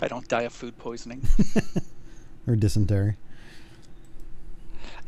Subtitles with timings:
[0.00, 1.20] if I don't die of food poisoning.
[2.46, 3.16] or dysentery.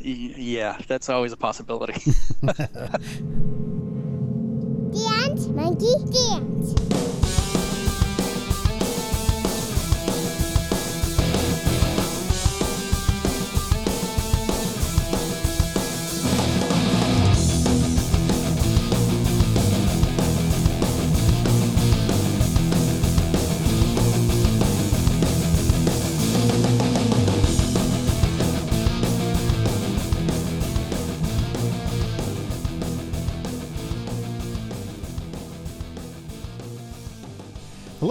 [0.05, 1.95] Y- yeah, that's always a possibility.
[4.93, 6.92] Dance, monkey, dance.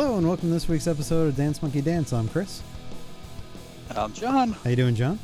[0.02, 2.12] Hello and welcome to this week's episode of Dance Monkey Dance.
[2.12, 2.64] I'm Chris.
[3.96, 5.20] I'm John, How you doing, John?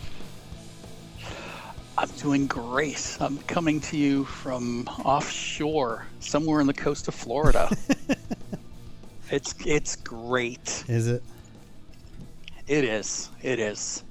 [1.97, 3.17] I'm doing great.
[3.19, 7.75] I'm coming to you from offshore, somewhere in the coast of Florida.
[9.31, 10.83] it's it's great.
[10.87, 11.23] Is it?
[12.67, 13.31] It is.
[13.41, 14.03] It is.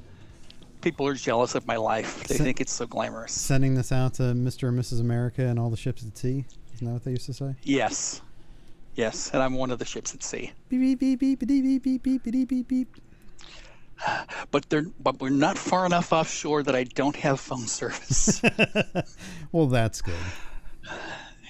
[0.81, 2.25] People are jealous of my life.
[2.25, 3.31] They think it's so glamorous.
[3.31, 4.67] Sending this out to Mr.
[4.67, 4.99] and Mrs.
[4.99, 6.45] America and all the ships at sea?
[6.75, 7.55] Isn't that what they used to say?
[7.63, 8.21] Yes.
[8.97, 10.53] Yes, and I'm one of the ships at sea.
[10.69, 12.97] Beep beep beep beep beep beep beep beep beep beep.
[14.51, 18.43] But they're but we're not far enough offshore that I don't have phone service.
[19.53, 20.15] well, that's good.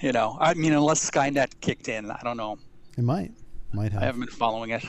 [0.01, 2.57] you know, I mean, unless Skynet kicked in, I don't know.
[2.97, 3.31] It might,
[3.73, 4.01] might have.
[4.01, 4.83] I haven't been following it.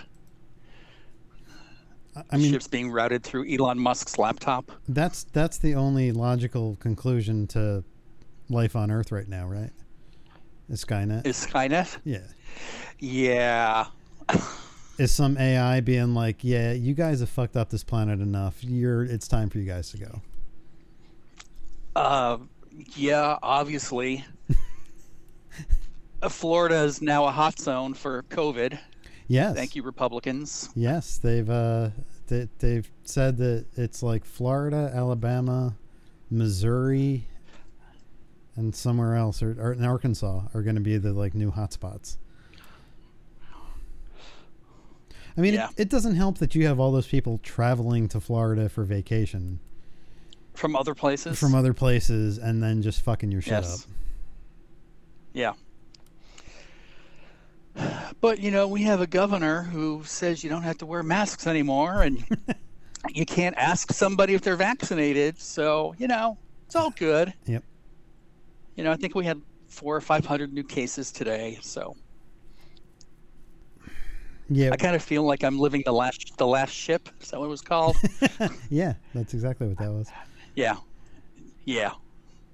[2.17, 4.73] I- I mean, Ships being routed through Elon Musk's laptop.
[4.89, 7.84] that's that's the only logical conclusion to
[8.51, 9.70] life on Earth right now, right?
[10.69, 11.27] Is Skynet?
[11.27, 11.98] Is Skynet?
[12.05, 12.19] yeah.
[12.98, 13.86] Yeah.
[14.98, 18.64] Is some AI being like, yeah, you guys have fucked up this planet enough.
[18.64, 20.22] You're, it's time for you guys to go.
[21.94, 22.39] Uh,
[22.96, 24.24] yeah, obviously.
[26.28, 28.77] Florida is now a hot zone for COVID.
[29.28, 29.55] Yes.
[29.55, 30.70] Thank you, Republicans.
[30.74, 31.91] Yes, they've uh,
[32.27, 35.77] they, they've said that it's like Florida, Alabama,
[36.30, 37.27] Missouri,
[38.58, 42.17] and somewhere else, or, or in Arkansas, are going to be the like new hotspots.
[45.36, 45.69] I mean, Yeah.
[45.70, 49.61] it, it doesn't help that you have all those people traveling to Florida for vacation
[50.55, 51.39] From other places?
[51.39, 53.85] from other places and then just fucking your shit Yes.
[53.85, 53.91] up.
[55.33, 55.52] Yeah.
[58.20, 61.47] But, you know, we have a governor who says you don't have to wear masks
[61.47, 62.24] anymore and
[63.11, 65.39] you can't ask somebody if they're vaccinated.
[65.39, 66.36] So, you know,
[66.67, 67.33] it's all good.
[67.47, 67.63] Yep.
[68.78, 71.58] You know, I think we had four or 500 new cases today.
[71.62, 71.96] So
[74.48, 77.08] Yeah, I kind of feel like I'm living the last, the last ship.
[77.20, 77.96] Is that what it was called?
[78.70, 80.08] yeah, that's exactly what that was.
[80.55, 80.77] yeah.
[81.64, 81.90] Yeah.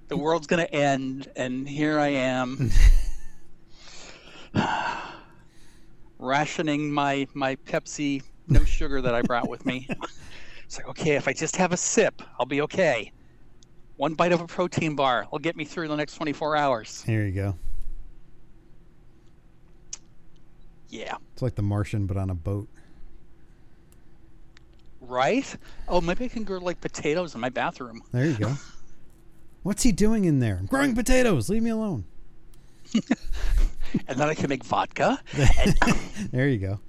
[0.07, 1.27] The world's going to end.
[1.35, 2.71] And here I am.
[6.17, 9.87] rationing my my Pepsi no sugar that I brought with me.
[10.63, 13.11] It's like, okay, if I just have a sip, I'll be okay.
[13.97, 17.01] One bite of a protein bar will get me through the next 24 hours.
[17.03, 17.55] Here you go.
[20.89, 21.15] Yeah.
[21.33, 22.67] It's like the Martian, but on a boat.
[25.01, 25.55] Right?
[25.87, 28.01] Oh, maybe I can grow like potatoes in my bathroom.
[28.11, 28.53] There you go.
[29.63, 30.57] What's he doing in there?
[30.59, 31.49] I'm growing potatoes.
[31.49, 32.05] Leave me alone.
[34.07, 35.19] And then I can make vodka.
[36.31, 36.79] There you go.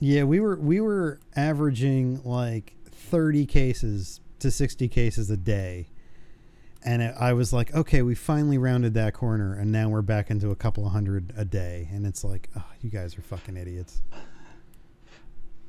[0.00, 2.73] Yeah, we were we were averaging like
[3.04, 5.88] 30 cases to 60 cases a day.
[6.84, 10.30] And it, I was like, okay, we finally rounded that corner and now we're back
[10.30, 13.56] into a couple of hundred a day and it's like, oh, you guys are fucking
[13.56, 14.02] idiots.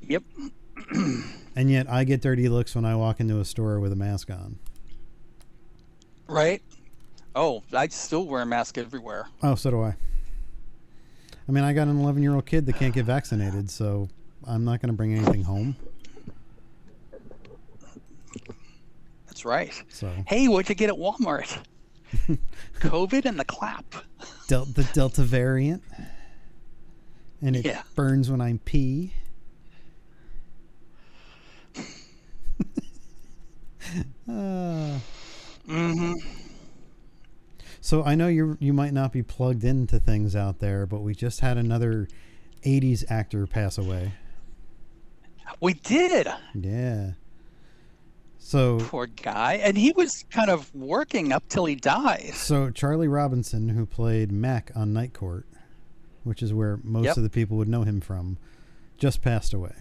[0.01, 0.23] Yep.
[1.55, 4.29] And yet I get dirty looks when I walk into a store with a mask
[4.29, 4.59] on.
[6.27, 6.61] Right?
[7.33, 9.27] Oh, I still wear a mask everywhere.
[9.41, 9.95] Oh, so do I.
[11.47, 14.09] I mean, I got an 11 year old kid that can't get vaccinated, so
[14.45, 15.75] I'm not going to bring anything home.
[19.45, 19.71] Right.
[19.89, 21.57] So Hey, what'd you get at Walmart?
[22.79, 23.85] COVID and the clap.
[24.47, 25.83] Del- the Delta variant,
[27.41, 27.81] and it Yeah.
[27.95, 29.13] burns when I pee.
[34.29, 34.99] uh,
[35.67, 36.13] Mm-hmm.
[37.81, 41.15] so I know you you might not be plugged into things out there, but we
[41.15, 42.07] just had another
[42.63, 44.11] '80s actor pass away.
[45.59, 46.27] We did.
[46.53, 47.11] Yeah.
[48.45, 49.55] So Poor guy.
[49.55, 52.33] And he was kind of working up till he died.
[52.35, 55.47] So Charlie Robinson, who played Mac on Night Court,
[56.23, 57.17] which is where most Yep.
[57.17, 58.37] of the people would know him from,
[58.99, 59.73] just passed away.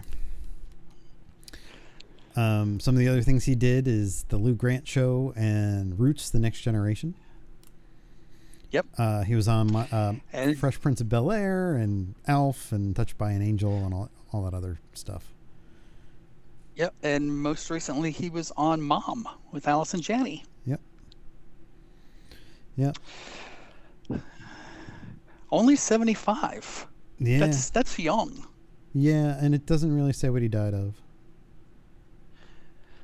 [2.35, 6.31] Um, some of the other things he did is the Lou Grant Show and Roots:
[6.31, 7.13] The Next Generation.
[8.71, 8.87] Yep.
[8.97, 12.95] Uh, he was on my, uh, And Fresh Prince of Bel Air and Alf and
[12.95, 15.34] Touched by an Angel and all, all that other stuff.
[16.75, 16.93] Yep.
[17.03, 20.43] And most recently, he was on Mom with Allison Janney.
[20.65, 20.79] Yep.
[22.77, 22.97] Yep.
[25.51, 26.87] Only seventy-five.
[27.19, 27.39] Yeah.
[27.39, 28.45] That's that's young.
[28.93, 30.95] yeah, and it doesn't really say what he died of.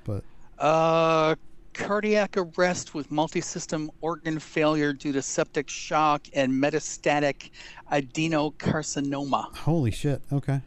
[0.04, 0.24] But
[0.60, 1.36] Uh,
[1.74, 7.52] cardiac arrest with multi-system organ failure due to septic shock and metastatic
[7.92, 9.56] adenocarcinoma.
[9.60, 10.22] holy shit.
[10.34, 10.60] Okay.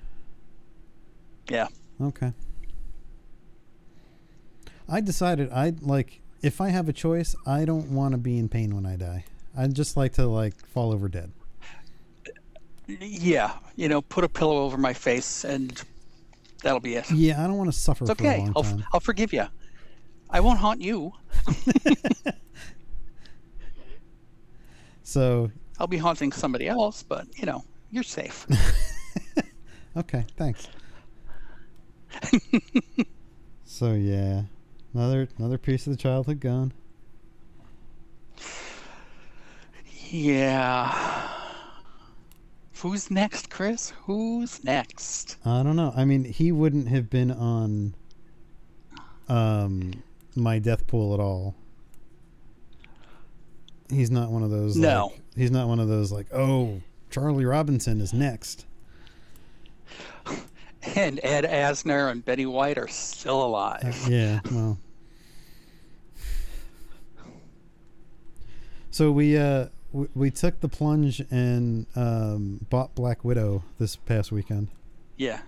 [1.51, 1.69] Yeah.
[2.01, 2.33] Okay.
[4.89, 8.49] I decided I like if I have a choice, I don't want to be in
[8.49, 9.25] pain when I die.
[9.57, 11.33] I'd just like to like fall over dead.
[12.87, 15.83] Yeah, you know, put a pillow over my face and
[16.63, 17.11] that'll be it.
[17.11, 18.39] Yeah, I don't want to suffer It's for okay.
[18.41, 18.83] long I'll.
[18.95, 19.47] I'll forgive you.
[20.29, 21.13] I won't haunt you.
[25.05, 28.47] So, I'll be haunting somebody else, but you know, you're safe.
[29.97, 30.67] okay, thanks.
[33.65, 34.43] so yeah,
[34.95, 36.73] another another piece of the childhood gone.
[40.11, 41.29] yeah.
[42.81, 43.91] Who's next, Chris?
[44.05, 45.37] Who's next?
[45.45, 45.93] I don't know.
[45.97, 47.95] I mean, he wouldn't have been on
[49.29, 50.03] um
[50.37, 51.55] my death pool at all.
[53.91, 54.77] He's not one of those.
[54.77, 55.07] No.
[55.07, 56.81] like- he's not one of those like, oh,
[57.11, 58.67] Charlie Robinson is next.
[60.97, 64.07] And Ed Asner and Betty White are still Uh, alive.
[64.09, 64.41] yeah.
[64.51, 64.79] Well.
[68.91, 74.33] So we uh we, we took the plunge and um, bought Black Widow this past
[74.33, 74.69] weekend.
[75.17, 75.41] Yeah.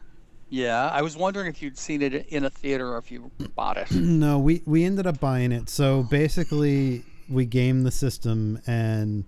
[0.48, 0.88] Yeah.
[0.88, 3.90] I was wondering if you'd seen it in a theater or if you bought it.
[3.92, 5.68] no, we we ended up buying it.
[5.68, 9.24] So basically, we gamed the system and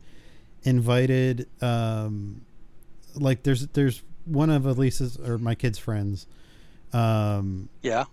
[0.65, 2.43] invited, um,
[3.15, 6.27] like there's there's one of Elisa's or my kids' friends.
[6.93, 8.05] Um, Yeah.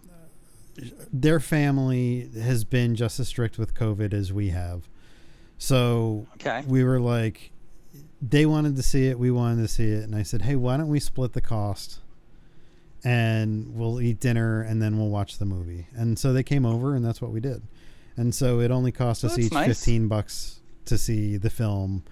[1.14, 4.90] their family has been just as strict with COVID as we have.
[5.58, 6.64] So Okay.
[6.68, 7.52] we were like,
[8.22, 10.76] they wanted to see it, we wanted to see it, and I said, hey, why
[10.78, 12.00] don't we split the cost?
[13.04, 15.88] And we'll eat dinner and then we'll watch the movie.
[15.96, 17.62] And so they came over, and that's what we did.
[18.18, 19.68] And so it only cost us That's each nice.
[19.68, 22.04] fifteen bucks to see the film.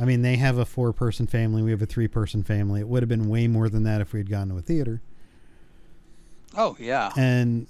[0.00, 2.80] I mean, they have a four-person family, we have a three-person family.
[2.80, 5.02] It would have been way more than that if we had gone to a theater
[6.56, 7.12] Oh yeah.
[7.16, 7.66] and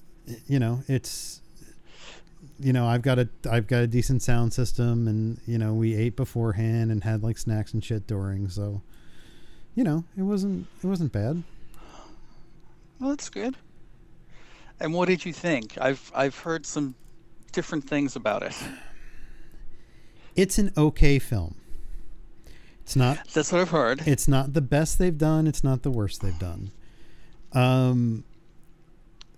[0.47, 1.41] you know it's
[2.59, 5.95] you know i've got a i've got a decent sound system and you know we
[5.95, 8.81] ate beforehand and had like snacks and shit during so
[9.75, 11.43] you know it wasn't it wasn't bad
[13.01, 13.57] Well, that's good.
[14.79, 15.77] And what did you think?
[15.79, 16.95] I've I've heard some
[17.53, 18.55] different things about it.
[20.37, 21.55] it's an okay film
[22.83, 24.03] it's not That's what I've heard.
[24.07, 25.47] it's not the best they've done.
[25.47, 26.71] It's not the worst they've done.
[27.53, 28.25] Um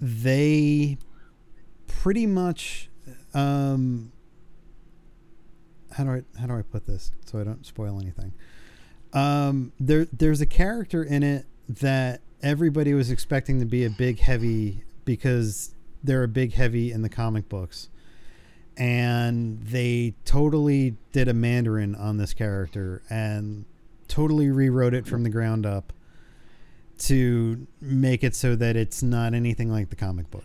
[0.01, 0.99] they
[1.87, 2.89] pretty much
[3.35, 4.11] um
[5.93, 8.33] how do i how do i put this so i don't spoil anything?
[9.13, 14.19] Um there there's a character in it that everybody was expecting to be a big
[14.19, 17.89] heavy because they're a big heavy in the comic books
[18.77, 23.65] and they totally did a mandarin on this character and
[24.09, 25.93] totally rewrote it from the ground up
[26.99, 30.45] to make it so that it's not anything like the comic book.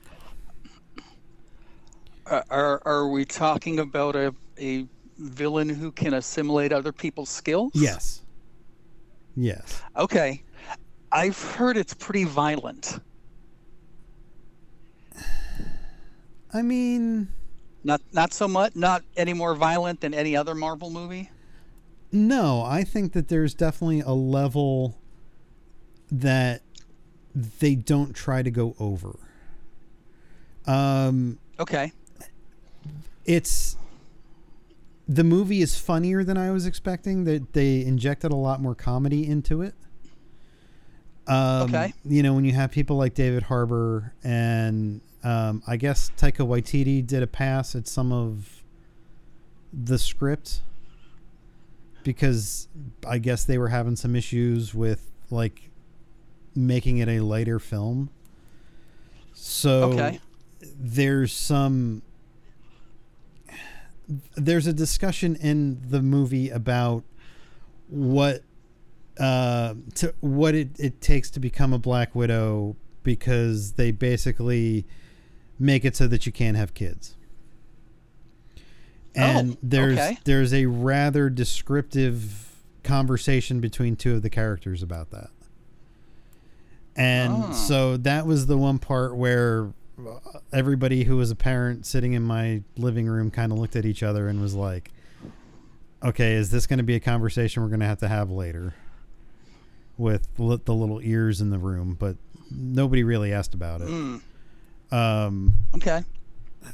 [2.26, 4.86] Are, are are we talking about a a
[5.18, 7.72] villain who can assimilate other people's skills?
[7.74, 8.22] Yes.
[9.36, 9.82] Yes.
[9.96, 10.44] Okay.
[11.12, 13.00] I've heard it's pretty violent.
[16.54, 17.30] I mean,
[17.88, 18.76] Not not so much.
[18.76, 21.32] Not any more violent than any other Marvel movie.
[22.12, 24.98] no, I think that there's definitely a level
[26.12, 26.62] that
[27.34, 29.16] they don't try to go over.
[30.66, 31.92] Um, Okay.
[33.26, 33.78] it's
[35.08, 37.24] the movie is funnier than I was expecting.
[37.24, 39.74] That they injected a lot more comedy into it.
[41.26, 41.94] Um, Okay.
[42.04, 47.06] You know, when you have people like David Harbour and um, I guess Taika Waititi
[47.06, 48.64] did a pass at some of
[49.74, 50.62] the script
[52.04, 52.68] because
[53.06, 55.70] I guess they were having some issues with like
[56.56, 58.10] making it a lighter film.
[59.34, 60.20] So Okay.
[60.62, 62.02] there's some
[64.36, 67.04] there's a discussion in the movie about
[67.90, 68.42] what
[69.20, 74.86] uh to what it, it takes to become a black widow because they basically
[75.60, 77.16] make it so that you can't have kids
[79.16, 80.18] and Oh, there's okay.
[80.26, 85.30] there's a rather descriptive conversation between two of the characters about that.
[86.96, 87.52] And Oh.
[87.54, 90.20] so that was the one part where uh,
[90.54, 94.04] everybody who was a parent sitting in my living room kind of looked at each
[94.04, 94.92] other and was like,
[96.04, 98.74] "Okay, is this going to be a conversation we're going to have to have later?"
[99.98, 102.18] With the little ears in the room, but
[102.52, 103.88] nobody really asked about it.
[103.88, 104.22] Mm,
[104.92, 106.04] Um, okay.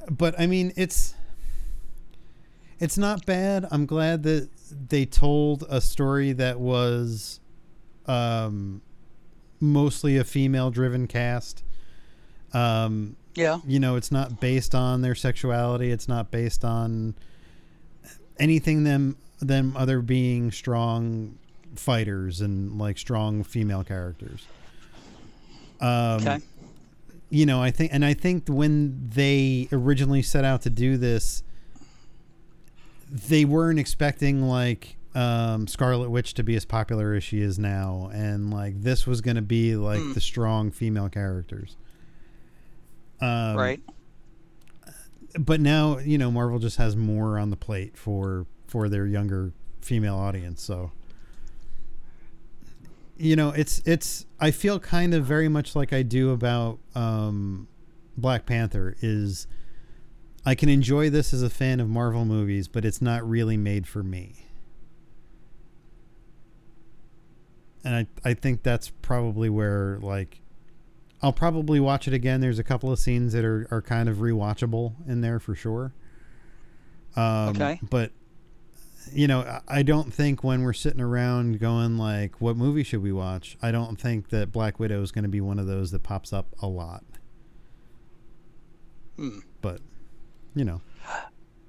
[0.10, 1.14] but I mean, it's
[2.80, 3.66] it's not bad.
[3.72, 4.50] I'm glad that
[4.90, 7.40] they told a story that was
[8.08, 8.82] um,
[9.60, 11.64] mostly a female-driven cast.
[12.54, 13.60] Um, Yeah.
[13.66, 15.92] you know, it's not based on their sexuality.
[15.92, 17.16] It's not based on
[18.40, 21.38] anything them them other being strong
[21.76, 24.46] fighters and like strong female characters.
[25.82, 25.90] Um,
[26.22, 26.40] Okay.
[27.34, 31.42] You know, I think, and I think when they originally set out to do this,
[33.10, 38.12] they weren't expecting like um, Scarlet Witch to be as popular as she is now,
[38.14, 40.14] and like this was going to be like Hmm.
[40.14, 41.76] the strong female characters.
[43.20, 43.80] Um, right.
[45.40, 49.54] but now you know Marvel just has more on the plate for for their younger
[49.82, 50.62] female audience.
[50.62, 50.92] So
[53.18, 57.68] you know, it's it's I feel kind of very much like I do about um,
[58.18, 59.48] Black Panther is
[60.46, 63.88] I can enjoy this as a fan of Marvel movies, but it's not really made
[63.88, 64.46] for me.
[67.84, 70.42] And I I think that's probably where like
[71.22, 72.42] I'll probably watch it again.
[72.42, 75.94] There's a couple of scenes that are, are kind of rewatchable in there for sure.
[77.16, 77.80] Um, Okay.
[77.90, 78.12] But,
[79.12, 83.12] you know, I- don't think when we're sitting around going like, what movie should we
[83.12, 83.58] watch?
[83.62, 86.32] I don't think that Black Widow is going to be one of those that pops
[86.32, 87.04] up a lot.
[89.18, 89.40] Hmm.
[89.62, 89.82] But,
[90.56, 90.82] you know,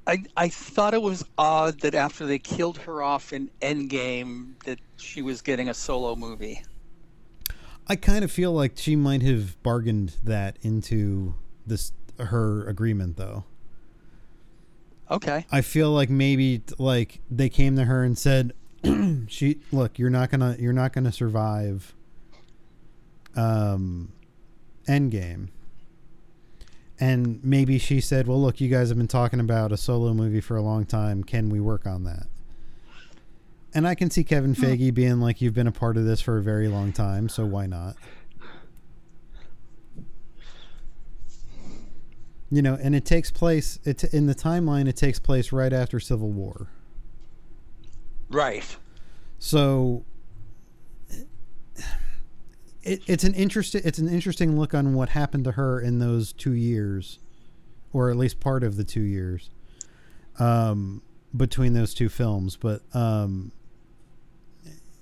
[0.06, 4.78] I I thought it was odd that after they killed her off in Endgame that
[4.96, 6.62] she was getting a solo movie.
[7.86, 11.34] I kind of feel like she might have bargained that into
[11.66, 13.44] this her agreement though.
[15.10, 15.46] Okay.
[15.50, 18.52] I feel like maybe like they came to her and said,
[19.28, 21.94] "She look, you're not gonna you're not gonna survive."
[23.36, 24.12] Um,
[24.86, 25.48] Endgame.
[27.00, 30.40] And maybe she said, "Well, look, you guys have been talking about a solo movie
[30.40, 31.24] for a long time.
[31.24, 32.26] Can we work on that?"
[33.74, 36.38] And I can see Kevin Feige being like, "You've been a part of this for
[36.38, 37.96] a very long time, so why not?"
[42.54, 43.80] You know, and it takes place.
[43.84, 44.86] It in the timeline.
[44.86, 46.68] It takes place right after Civil War.
[48.28, 48.76] Right.
[49.40, 50.04] So
[52.84, 56.32] it, it's an interesting it's an interesting look on what happened to her in those
[56.32, 57.18] two years,
[57.92, 59.50] or at least part of the two years,
[60.38, 61.02] um,
[61.36, 62.56] between those two films.
[62.56, 63.50] But um,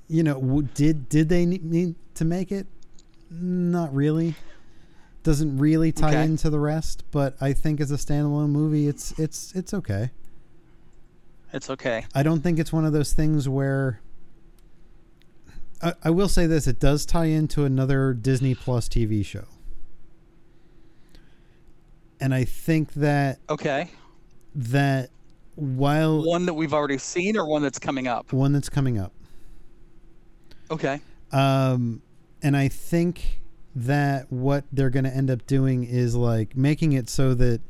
[0.08, 2.66] you know, did did they need to make it?
[3.30, 4.36] Not really.
[5.22, 6.24] Doesn't really tie Okay.
[6.24, 10.10] into the rest, but I think as a standalone movie, it's it's it's okay.
[11.52, 12.06] It's okay.
[12.14, 14.00] I don't think it's one of those things where.
[15.80, 19.44] I, I will say this: it does tie into another Disney Plus TV show,
[22.20, 23.90] and I think that Okay.
[24.54, 25.10] that
[25.54, 28.32] while One that we've already seen or one that's coming up.
[28.32, 29.12] one that's coming up,
[30.70, 31.00] Okay.
[31.32, 32.00] um,
[32.42, 33.41] and I think
[33.74, 37.60] that what they're going to end up doing is like making it so that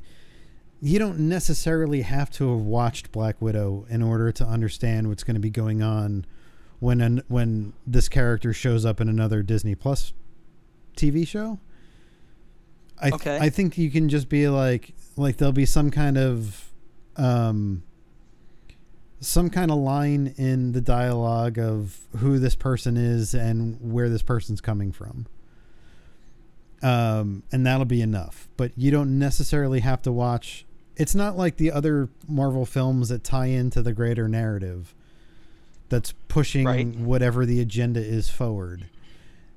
[0.80, 5.34] you don't necessarily have to have watched Black Widow in order to understand what's going
[5.36, 6.26] to be going on
[6.80, 10.12] when an, when this character shows up in another Disney Plus
[10.96, 11.60] TV show.
[12.98, 13.38] I th- Okay.
[13.40, 16.72] I think you can just be like like there'll be some kind of
[17.16, 17.82] um
[19.20, 24.22] some kind of line in the dialogue of who this person is and where this
[24.22, 25.26] person's coming from.
[26.82, 28.48] Um, and that'll be enough.
[28.56, 30.64] But you don't necessarily have to watch.
[30.96, 34.94] It's not like the other Marvel films that tie into the greater narrative
[35.88, 36.86] that's pushing Right.
[36.96, 38.86] whatever the agenda is forward.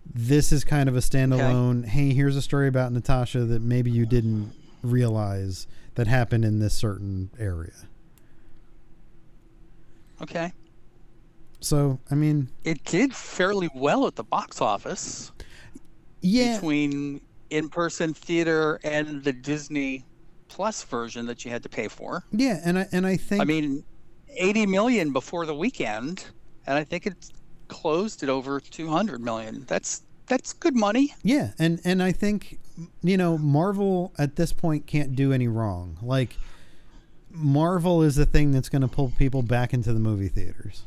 [0.05, 1.85] This is kind of a standalone.
[1.85, 4.51] Hey, here's a story about Natasha that maybe you didn't
[4.83, 5.65] realize
[5.95, 7.71] that happened in this certain area.
[10.21, 10.53] Okay.
[11.59, 15.31] So, I mean, It did fairly well at the box office
[16.25, 20.03] yeah, between in-person theater and the Disney
[20.47, 22.23] Plus version that you had to pay for.
[22.31, 23.83] yeah, and I and I think I mean,
[24.29, 26.25] 80 million before the weekend,
[26.65, 27.31] and I think it
[27.67, 29.65] closed at over 200 million.
[29.67, 31.13] That's that's good money.
[31.23, 32.59] Yeah, and and I think
[33.01, 35.97] you know Marvel at this point can't do any wrong.
[36.01, 36.37] Like
[37.29, 40.83] Marvel is the thing that's going to pull people back into the movie theaters.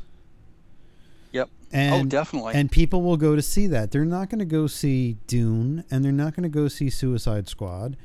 [1.71, 1.81] Yep.
[1.81, 2.53] And, oh, definitely.
[2.55, 3.91] And people will go to see that.
[3.91, 7.47] They're not going to go see Dune, and they're not going to go see Suicide
[7.47, 7.95] Squad,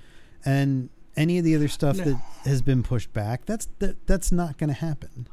[0.44, 2.04] and any of the other stuff No.
[2.04, 3.46] that has been pushed back.
[3.46, 5.28] That's that, that's not going to happen.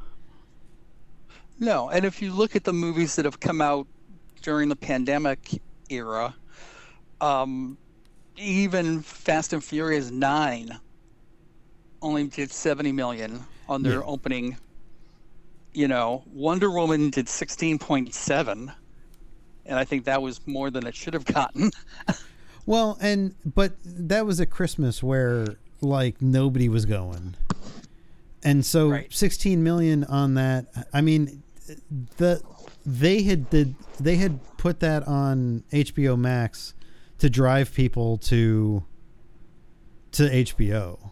[1.59, 3.87] No, and if you look at the movies that have come out
[4.41, 6.33] during the pandemic era,
[7.19, 7.77] um,
[8.37, 10.79] even Fast and Furious Nine
[12.01, 14.05] only did seventy million on their Yeah.
[14.05, 14.57] opening.
[15.73, 18.71] You know, Wonder Woman did sixteen point seven,
[19.65, 21.71] and I think that was more than it should have gotten.
[22.65, 27.35] Well, and but that was a Christmas where like nobody was going.
[28.43, 29.11] And so Right.
[29.11, 30.67] 16 million on that.
[30.93, 31.41] I mean,
[32.17, 32.41] the
[32.85, 36.73] they had did they had put that on HBO Max
[37.17, 38.83] to drive people to
[40.13, 41.11] to HBO.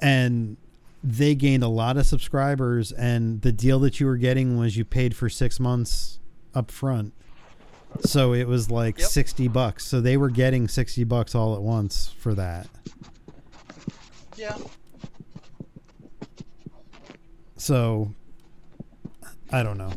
[0.00, 0.56] And
[1.02, 4.84] they gained a lot of subscribers and the deal that you were getting was you
[4.84, 6.18] paid for 6 months
[6.54, 7.14] up front.
[8.00, 9.08] So it was like Yep.
[9.08, 9.86] 60 bucks.
[9.86, 12.68] So they were getting 60 bucks all at once for that.
[14.36, 14.56] Yeah.
[17.56, 18.14] So
[19.50, 19.92] I don't know.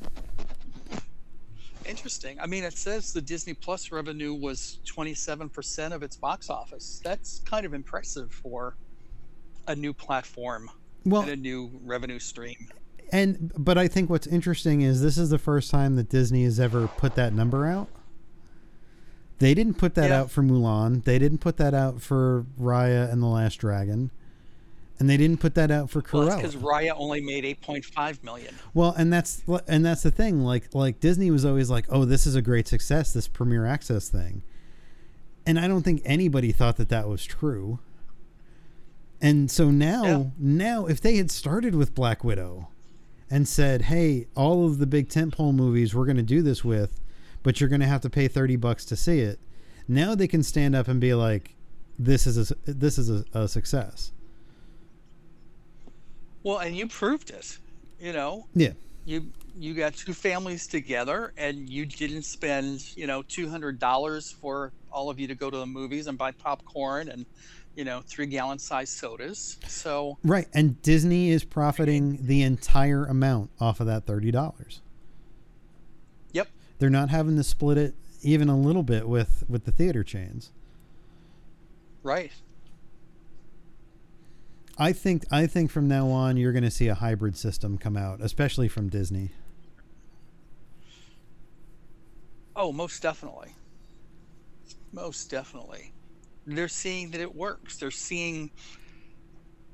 [1.85, 2.39] Interesting.
[2.39, 7.01] I mean, it says the Disney Plus revenue was 27% of its box office.
[7.03, 8.77] That's kind of impressive for
[9.67, 10.69] a new platform
[11.05, 12.67] Well, and a new revenue stream.
[13.11, 16.59] and but I think what's interesting is this is the first time that Disney has
[16.59, 17.89] ever put that number out.
[19.39, 20.21] They didn't put that Yeah.
[20.21, 21.03] out for Mulan.
[21.03, 24.11] They didn't put that out for Raya and the Last Dragon.
[24.99, 26.37] And they didn't put that out for Cruella.
[26.37, 28.53] because Raya only made 8.5 million.
[28.73, 30.41] Well, and that's and that's the thing.
[30.43, 34.07] Like like Disney was always like, "Oh, this is a great success, this Premier Access
[34.07, 34.43] thing,"
[35.45, 37.79] and I don't think anybody thought that that was true.
[39.23, 40.23] And so now, Yeah.
[40.37, 42.67] now if they had started with Black Widow
[43.31, 46.99] and said, "Hey, all of the big tentpole movies we're going to do this with,
[47.41, 49.39] but you're going to have to pay thirty bucks to see it,"
[49.87, 51.55] now they can stand up and be like,
[51.97, 54.11] "This is a, this is a, a success."
[56.43, 57.57] Well, and you proved it.
[57.99, 58.73] You know, Yeah.
[59.05, 64.31] you you got two families together, and you didn't spend you know two hundred dollars
[64.31, 67.25] for all of you to go to the movies and buy popcorn and
[67.75, 69.57] you know three gallon size sodas.
[69.67, 74.81] So Right, and Disney is profiting the entire amount off of that thirty dollars.
[76.31, 76.47] yep,
[76.79, 80.51] They're not having to split it even a little bit with with the theater chains.
[82.03, 82.31] right.
[84.75, 87.95] I think I think from now on you're going to see a hybrid system come
[87.95, 89.29] out, especially from Disney.
[92.55, 93.55] Oh, most definitely.
[94.91, 95.92] Most definitely.
[96.45, 97.77] They're seeing that it works.
[97.77, 98.51] They're seeing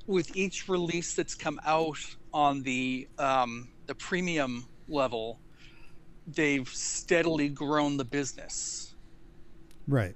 [0.06, 1.98] with each release that's come out
[2.32, 5.40] on the um, the premium level,
[6.26, 8.94] they've steadily grown the business.
[9.86, 10.14] Right.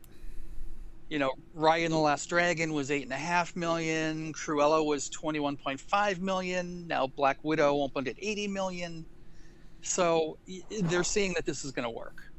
[1.09, 4.33] You know, Raya and the Last Dragon was eight and a half million.
[4.33, 6.87] Cruella was twenty-one point five million.
[6.87, 9.05] Now Black Widow opened at eighty million.
[9.83, 10.39] So
[10.83, 12.33] they're seeing that this is going to work.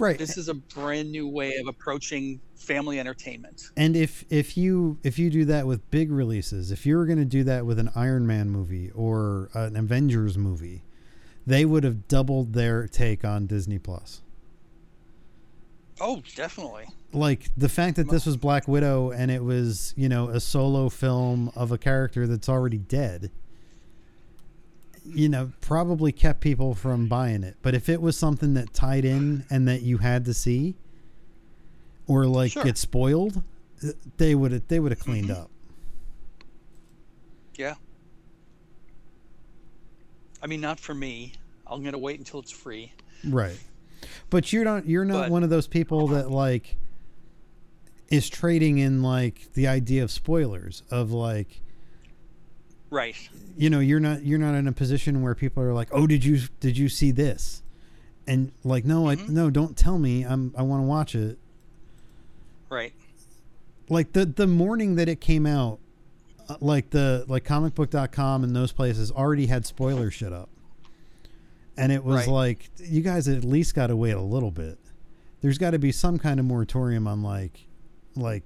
[0.00, 0.18] Right.
[0.18, 3.70] This is a brand new way of approaching family entertainment.
[3.76, 7.18] And if if you if you do that with big releases, if you were going
[7.18, 10.82] to do that with an Iron Man movie or an Avengers movie,
[11.46, 14.22] they would have doubled their take on Disney Plus.
[16.00, 16.86] Oh, definitely.
[17.12, 20.88] like the fact that this was Black Widow and it was, you know, a solo
[20.88, 23.30] film of a character that's already dead,
[25.14, 27.56] you know, probably kept people from buying it.
[27.62, 30.76] But if it was something that tied in and that you had to see
[32.06, 32.64] or like Sure.
[32.64, 33.42] get spoiled,
[34.16, 35.12] they would have they would have mm-hmm.
[35.12, 35.50] cleaned up.
[37.56, 37.74] Yeah.
[40.42, 41.34] I mean, not for me.
[41.66, 42.92] I'm gonna wait until it's free.
[43.24, 43.58] Right.
[44.30, 46.76] But you're not you're not But- one of those people that like
[48.08, 51.60] is trading in like the idea of spoilers of like
[52.90, 53.14] Right.
[53.56, 56.24] you know you're not you're not in a position where people are like oh did
[56.24, 57.62] you did you see this
[58.26, 59.28] and like no Mhm.
[59.28, 61.38] i no don't tell me i'm i want to watch it
[62.68, 62.92] Right.
[63.88, 65.78] like the the morning that it came out
[66.48, 70.48] uh, like the like comicbook.com and those places already had spoiler shit up
[71.76, 72.28] and it was Right.
[72.28, 74.78] like you guys at least got to wait a little bit
[75.42, 77.66] there's got to be some kind of moratorium on like
[78.16, 78.42] like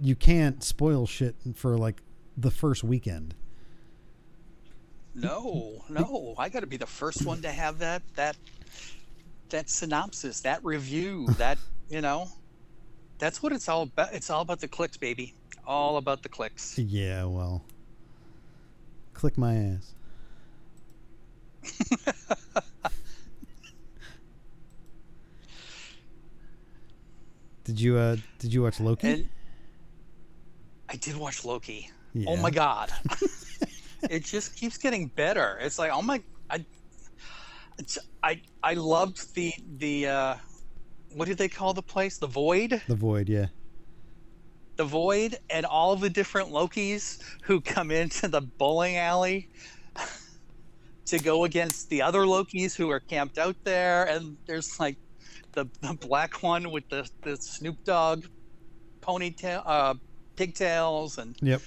[0.00, 2.00] you can't spoil shit for like
[2.36, 3.34] the first weekend
[5.16, 6.34] No, no.
[6.38, 8.36] I got to be the first one to have that that
[9.48, 12.28] that synopsis, that review, that you know.
[13.18, 14.12] That's what it's all about.
[14.12, 15.34] It's all about the clicks, baby.
[15.66, 16.78] All about the clicks.
[16.78, 17.64] yeah well
[19.16, 19.94] click my ass.
[27.64, 29.08] did you uh did you watch Loki?
[29.08, 29.28] And
[30.88, 31.90] I did watch Loki.
[32.26, 32.92] Oh my god.
[34.10, 35.58] it just keeps getting better.
[35.60, 36.64] It's like, oh my I
[37.78, 40.34] it's, I I loved the the uh
[41.14, 42.18] what did they call the place?
[42.18, 42.82] The Void?
[42.88, 43.46] The Void, yeah.
[44.76, 49.48] The Void and all the different Lokis who come into the bowling alley
[51.06, 54.96] to go against the other Lokis who are camped out there and there's like
[55.52, 58.26] the the black one with the the Snoop Dogg
[59.00, 59.94] ponytail uh
[60.36, 61.62] pigtails and Yep.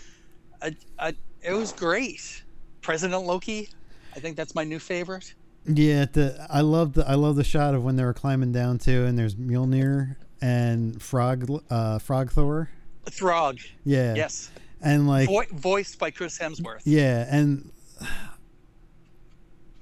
[0.62, 2.44] I, I, it was great.
[2.82, 3.70] President Loki,
[4.16, 5.34] I think that's my new favorite.
[5.66, 8.78] Yeah, the I love the I love the shot of when they were climbing down
[8.80, 12.70] too, and there's Mjolnir and Frog uh Frog Thor.
[13.10, 14.14] Throg, Yeah.
[14.16, 16.82] yes, And like Vo- voiced by Chris Hemsworth.
[16.86, 17.72] Yeah, and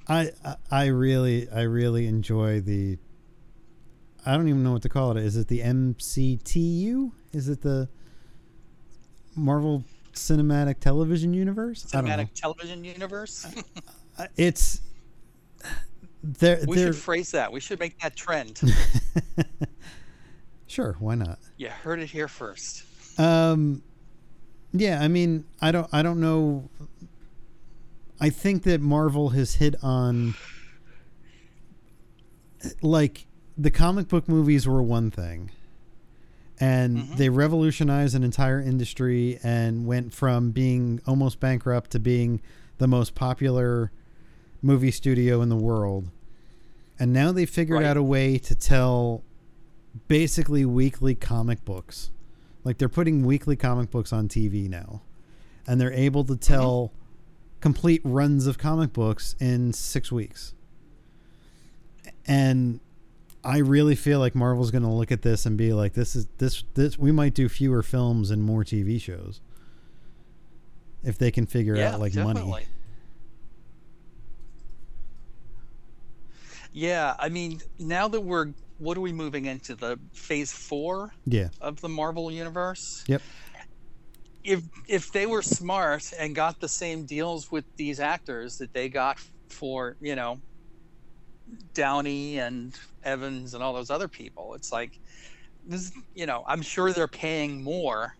[0.07, 2.97] I I- I really I really enjoy the
[4.25, 5.23] I don't even know what to call it.
[5.23, 7.11] Is it the MCTU?
[7.33, 7.87] Is it the
[9.35, 9.83] Marvel
[10.17, 11.87] Cinematic Television Universe?
[11.93, 12.15] I don't know.
[12.15, 13.47] Cinematic television universe.
[14.35, 14.81] It's
[16.23, 17.51] they're we they're should phrase that.
[17.51, 18.59] We should make that trend.
[20.67, 21.37] sure, why not?
[21.57, 22.83] you heard it here first.
[23.19, 23.83] Um,
[24.73, 26.69] yeah, I mean, I don't, I don't know.
[28.19, 30.33] I think that Marvel has hit on,
[32.81, 33.27] like,
[33.57, 35.51] the comic book movies were one thing,
[36.59, 37.17] and Mhm.
[37.17, 42.41] they revolutionized an entire industry and went from being almost bankrupt to being
[42.79, 43.91] the most popular
[44.61, 46.09] movie studio in the world.
[46.99, 47.85] And now they figured Right.
[47.85, 49.23] out a way to tell
[50.07, 52.09] basically weekly comic books.
[52.63, 55.01] Like they're putting weekly comic books on TV now.
[55.67, 56.91] And they're able to tell
[57.59, 60.53] complete runs of comic books in 6 weeks.
[62.25, 62.79] And
[63.43, 66.27] I really feel like Marvel's going to look at this and be like this is
[66.37, 69.41] this this we might do fewer films and more TV shows.
[71.03, 72.49] If they can figure yeah, out like definitely.
[72.49, 72.65] money.
[76.73, 81.49] Yeah, I mean, now that we're what are we moving into the phase four Yeah.
[81.61, 83.03] of the Marvel universe?
[83.07, 83.21] Yep.
[84.43, 88.89] If if they were smart and got the same deals with these actors that they
[88.89, 89.17] got
[89.49, 90.39] for you know
[91.73, 94.99] Downey and Evans and all those other people, it's like
[95.65, 95.91] this.
[96.15, 98.15] You know, I'm sure they're paying more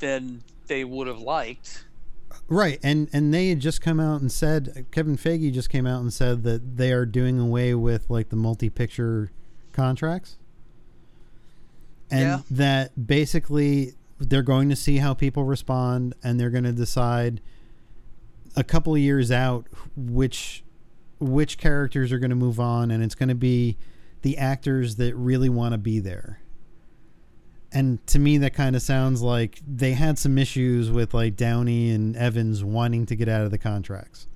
[0.00, 1.84] than they would have liked.
[2.48, 6.00] Right, and and they had just come out and said Kevin Feige just came out
[6.00, 9.30] and said that they are doing away with like the multi-picture
[9.72, 10.36] contracts,
[12.10, 12.40] and Yeah.
[12.50, 17.40] that basically they're going to see how people respond, and they're going to decide
[18.54, 20.62] a couple of years out which
[21.18, 23.76] which characters are going to move on, and it's going to be
[24.22, 26.40] the actors that really want to be there
[27.72, 31.90] and to me that kind of sounds like they had some issues with like Downey
[31.90, 34.26] and Evans wanting to get out of the contracts.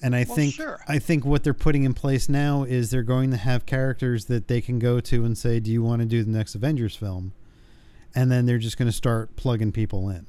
[0.00, 0.80] And I Well, think sure.
[0.88, 4.48] I think what they're putting in place now is they're going to have characters that
[4.48, 7.32] they can go to and say, "Do you want to do the next Avengers film?"
[8.14, 10.24] And then they're just going to start plugging people in.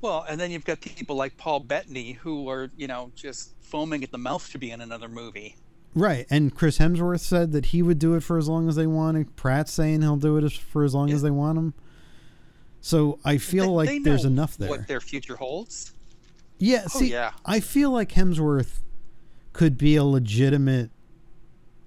[0.00, 4.02] Well, and then you've got people like Paul Bettany who are you know just foaming
[4.04, 5.56] at the mouth to be in another movie.
[5.94, 6.26] Right.
[6.30, 9.34] And Chris Hemsworth said that he would do it for as long as they wanted.
[9.36, 11.14] Pratt's saying he'll do it for as long Yeah.
[11.16, 11.74] as they want him.
[12.80, 14.68] So I feel They- like they there's enough there.
[14.68, 15.92] What their future holds.
[16.58, 17.32] Yeah, Oh, see, yeah.
[17.44, 18.80] I feel like Hemsworth
[19.52, 20.90] could be a legitimate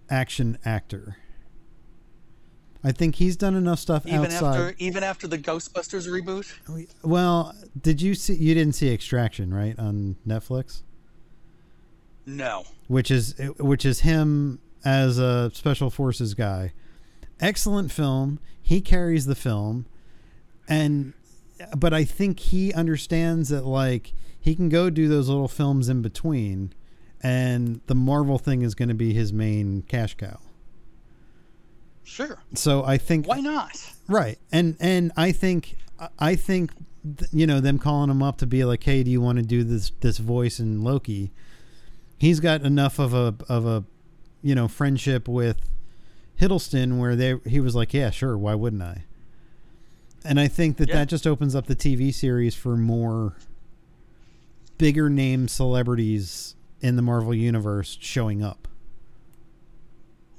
[0.10, 1.18] action actor.
[2.84, 4.60] I think he's done enough stuff Even outside.
[4.60, 6.52] after even after the Ghostbusters reboot.
[7.04, 8.34] Well, did you see?
[8.36, 10.82] You didn't see Extraction, right, on Netflix,
[12.26, 12.64] No.
[12.88, 16.74] which is which is him as a special forces guy.
[17.40, 18.40] Excellent film.
[18.62, 19.86] He carries the film,
[20.68, 21.14] and
[21.78, 26.02] but I think he understands that like he can go do those little films in
[26.02, 26.74] between,
[27.22, 30.40] and the Marvel thing is going to be his main cash cow.
[32.12, 32.38] Sure.
[32.56, 33.72] So I think Why not?
[34.08, 34.38] Right.
[34.52, 35.78] And and I think
[36.20, 36.72] I think
[37.32, 39.64] you know them calling him up to be like, "Hey, do you want to do
[39.64, 41.32] this this voice in Loki?"
[42.18, 43.86] He's got enough of a of a
[44.44, 45.70] you know friendship with
[46.40, 49.06] Hiddleston where they he was like, "Yeah, sure, why wouldn't I?"
[50.26, 50.96] And I think that Yeah.
[50.96, 53.36] that just opens up the TV series for more
[54.78, 58.68] bigger name celebrities in the Marvel universe showing up.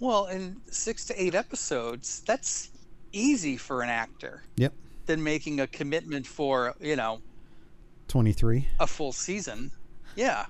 [0.02, 2.70] Well, in six to eight episodes, that's
[3.12, 4.42] easy for an actor.
[4.56, 4.72] Yep.
[5.06, 7.20] than making a commitment for you know
[8.08, 8.66] 23.
[8.80, 9.70] a full season.
[10.16, 10.46] Yeah.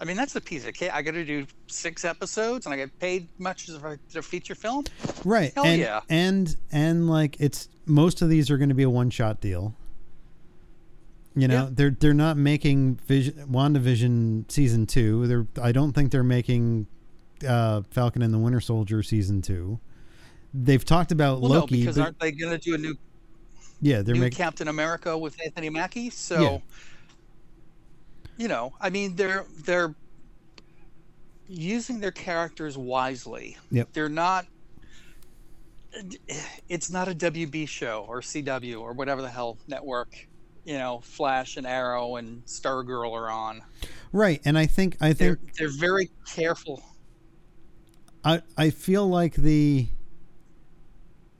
[0.00, 0.92] I mean, that's a piece of cake.
[0.94, 4.16] I got to do six episodes, and I get paid much as if I did
[4.16, 4.84] a feature film.
[5.24, 5.52] Right.
[5.54, 6.00] Hell and, yeah.
[6.08, 9.74] And and like it's most of these are going to be a one shot deal.
[11.34, 11.68] You know, Yeah.
[11.70, 15.26] they're they're not making Vision WandaVision season 2.
[15.26, 16.86] They're I don't think they're making
[17.46, 19.78] uh Falcon and the Winter Soldier season 2.
[20.54, 21.80] They've talked about Well, no, Loki.
[21.80, 22.96] because but- aren't they going to do a new
[23.82, 26.08] yeah, they're new making Captain America with Anthony Mackie?
[26.10, 26.58] So, Yeah.
[28.38, 29.94] you know, I mean, they're they're
[31.48, 33.56] using their characters wisely.
[33.70, 33.90] Yep.
[33.92, 34.46] They're not.
[36.68, 40.26] It's not a WB show or CW or whatever the hell network,
[40.64, 43.62] you know, Flash and Arrow and Stargirl are on.
[44.12, 46.82] Right, and I think I They're think they're very careful.
[48.26, 49.86] I I feel like the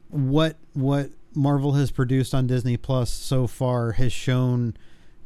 [0.08, 4.76] what what Marvel has produced on Disney Plus so far has shown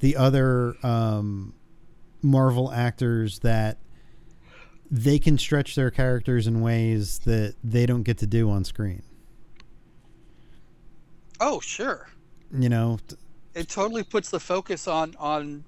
[0.00, 1.52] the other um,
[2.22, 3.76] Marvel actors that
[4.90, 9.02] they can stretch their characters in ways that they don't get to do on screen.
[11.40, 12.08] Oh, sure.
[12.58, 13.16] You know, t-
[13.54, 15.64] it totally puts the focus on on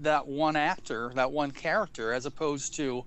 [0.00, 3.04] that one actor, that one character, as opposed to,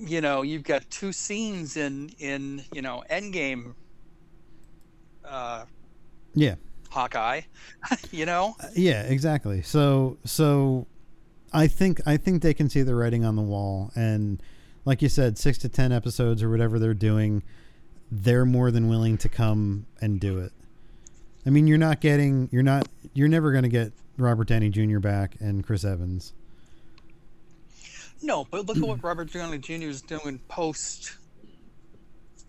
[0.00, 3.74] you know, you've got two scenes in in you know Endgame.
[5.24, 5.64] Uh,
[6.34, 6.54] yeah,
[6.90, 7.42] Hawkeye,
[8.10, 8.54] you know.
[8.74, 9.62] yeah, exactly.
[9.62, 10.86] So so
[11.52, 14.42] I think I think they can see the writing on the wall and
[14.86, 17.42] like you said 6 to 10 episodes or whatever they're doing
[18.10, 20.52] they're more than willing to come and do it.
[21.46, 24.98] I mean, you're not getting you're not you're never going to get Robert Downey Jr.
[24.98, 26.32] back and Chris Evans.
[28.22, 29.72] No, but look at what Robert Downey Jr.
[29.88, 31.16] is doing post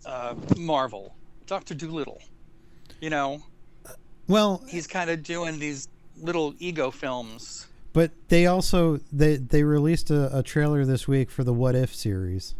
[0.04, 1.14] uh, Marvel,
[1.46, 2.20] Doctor Dolittle.
[3.00, 3.42] You know,
[4.28, 5.88] Well, he's kind of doing these
[6.20, 7.66] little ego films.
[7.92, 11.94] but they also they they released a, a trailer this week for the What If
[11.94, 12.54] series.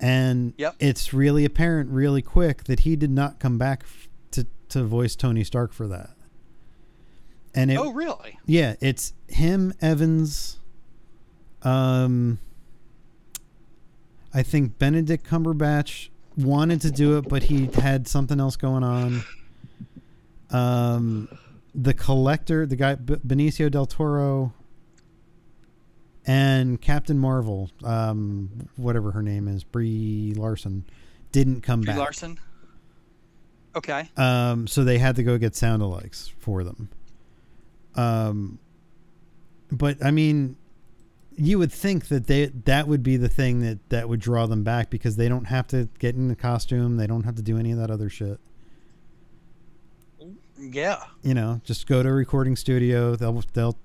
[0.00, 0.76] And Yep.
[0.78, 3.84] it's really apparent really quick that he did not come back
[4.32, 6.10] to to voice Tony Stark for that.
[7.54, 8.38] And it oh, really?
[8.46, 10.57] Yeah, it's him, Evans.
[11.62, 12.38] Um,
[14.32, 19.24] I think Benedict Cumberbatch wanted to do it, but he had something else going on.
[20.50, 21.28] Um,
[21.74, 24.52] the collector, the guy Benicio del Toro,
[26.26, 30.84] and Captain Marvel, um, whatever her name is, Brie Larson,
[31.32, 31.86] didn't come back.
[31.86, 31.98] Brie back.
[31.98, 32.38] Larson.
[33.74, 34.08] Okay.
[34.16, 36.90] Um, so they had to go get sound alikes for them.
[37.94, 38.58] Um,
[39.70, 40.56] but I mean,
[41.38, 44.64] you would think that they that would be the thing that that would draw them
[44.64, 47.58] back because they don't have to get in the costume, they don't have to do
[47.58, 48.40] any of that other shit.
[50.58, 51.04] Yeah.
[51.22, 53.14] You know, just go to a recording studio.
[53.14, 53.78] They'll they'll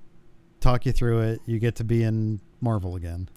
[0.59, 1.41] talk you through it.
[1.45, 3.29] You get to be in Marvel again.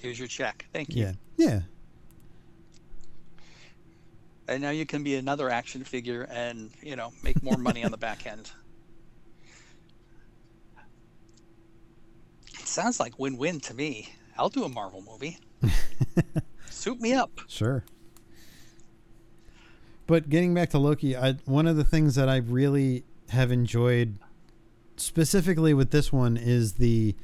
[0.00, 0.66] Here's your check.
[0.72, 1.04] Thank you.
[1.04, 1.60] Yeah, yeah,
[4.46, 7.90] And now you can be another action figure and, you know, make more money on
[7.90, 8.50] the back end.
[12.68, 14.12] Sounds like win win to me.
[14.36, 15.38] I'll do a Marvel movie.
[16.70, 17.30] Suit me up.
[17.48, 17.84] Sure.
[20.06, 24.18] But getting back to Loki, I, one of the things that I really have enjoyed,
[24.96, 27.14] specifically with this one, is the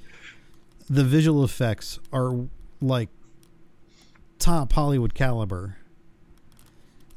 [0.91, 2.47] the visual effects are
[2.83, 3.09] like
[4.39, 5.79] top Hollywood caliber.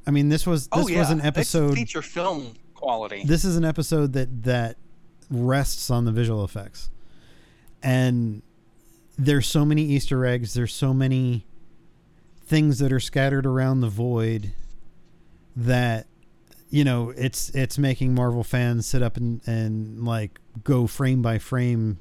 [0.06, 1.00] I mean, this was this oh, yeah.
[1.00, 1.74] was an It's episode.
[1.74, 3.24] feature film quality.
[3.26, 4.78] This is an episode that that
[5.30, 6.90] rests on the visual effects,
[7.84, 8.42] and
[9.18, 10.54] there's so many Easter eggs.
[10.54, 11.46] There's so many
[12.46, 14.54] things that are scattered around the void
[15.56, 16.08] that
[16.70, 21.40] you know it's it's making Marvel fans sit up and and like go frame by
[21.40, 21.98] frame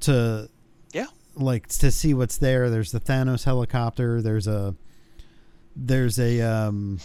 [0.00, 0.48] to
[0.92, 1.06] Yeah.
[1.34, 2.68] like to see what's there.
[2.70, 4.20] There's the Thanos helicopter.
[4.20, 4.74] There's a
[5.74, 6.98] there's a um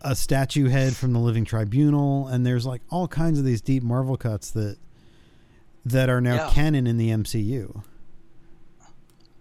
[0.00, 3.82] a statue head from the Living Tribunal, and there's like all kinds of these deep
[3.82, 4.78] Marvel cuts that
[5.84, 6.50] that are now Yeah.
[6.52, 7.82] canon in the MCU.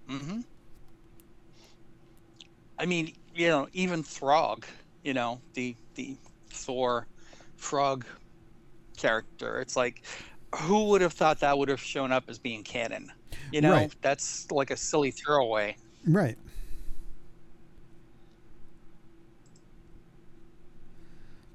[0.07, 0.41] hmm
[2.79, 4.63] I mean, you know, even Throg,
[5.03, 6.15] you know, the the
[6.49, 7.07] Thor
[7.57, 8.05] frog
[8.97, 9.59] character.
[9.59, 10.03] It's like
[10.55, 13.11] who would have thought that would have shown up as being canon?
[13.51, 13.93] You know, Right.
[14.01, 15.75] that's like a silly throwaway.
[16.07, 16.37] Right.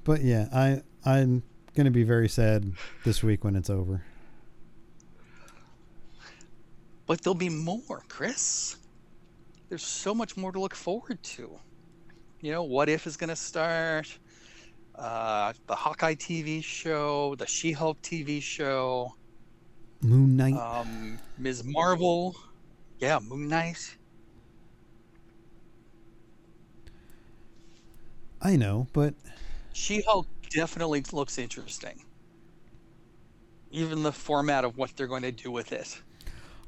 [0.05, 1.43] But yeah, I I'm
[1.75, 2.73] gonna be very sad
[3.05, 4.03] this week when it's over.
[7.07, 8.77] But there'll be more, Chris.
[9.69, 11.59] There's so much more to look forward to.
[12.41, 14.19] You know, What If is going to start.
[14.95, 19.15] Uh, the Hawkeye TV show, the She-Hulk TV show,
[20.03, 20.55] Moon Knight.
[20.55, 21.65] um, Ms.
[21.65, 22.37] Marvel.
[23.01, 23.97] Yeah, Moon Knight.
[28.41, 29.15] I know, but
[29.73, 32.05] She-Hulk definitely looks interesting.
[33.71, 36.01] Even the format of what they're going to do with it.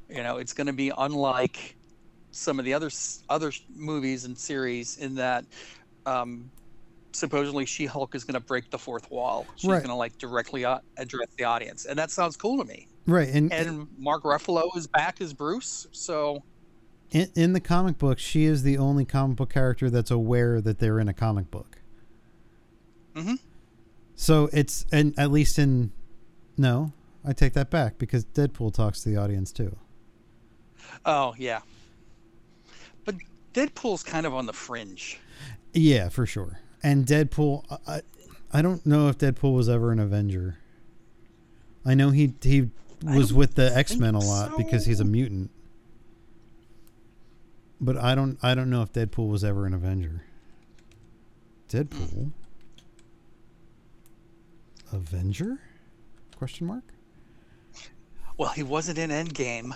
[0.08, 1.76] You know, it's going to be unlike
[2.30, 2.90] some of the other
[3.28, 5.44] other movies and series in that
[6.04, 6.50] um,
[7.12, 9.46] supposedly She-Hulk is going to break the fourth wall.
[9.56, 9.78] She's Right.
[9.78, 12.86] going to like directly uh, address the audience, and that sounds cool to me.
[13.06, 16.42] right, and, And Mark Ruffalo is back as Bruce, so
[17.10, 20.78] in, in the comic book, she is the only comic book character that's aware that
[20.78, 21.80] they're in a comic book.
[23.14, 23.38] Mhm.
[24.14, 25.92] So it's and at least in
[26.58, 26.92] no,
[27.24, 29.76] I take that back because Deadpool talks to the audience too.
[31.04, 31.60] Oh yeah.
[33.04, 33.16] But
[33.54, 35.18] Deadpool's kind of on the fringe.
[35.72, 36.60] Yeah, for sure.
[36.82, 38.00] And Deadpool, I,
[38.52, 40.58] I- don't know if Deadpool was ever an Avenger.
[41.84, 42.70] I know he he
[43.04, 44.56] was with the X Men a lot so.
[44.56, 45.50] because he's a mutant.
[47.80, 50.22] But I don't I don't know if Deadpool was ever an Avenger.
[51.68, 52.30] Deadpool?
[54.92, 55.58] Avenger?
[56.38, 56.84] Question mark?
[58.38, 59.72] Well, he wasn't in Endgame.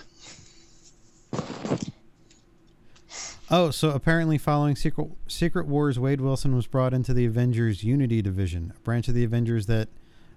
[3.53, 8.23] Oh, so apparently, following Secret Secret Wars, Wade Wilson was brought into the Avengers Unity
[8.23, 9.89] Division, a branch of the Avengers that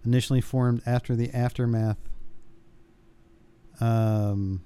[0.04, 1.98] initially formed after the aftermath.
[3.80, 4.64] Um,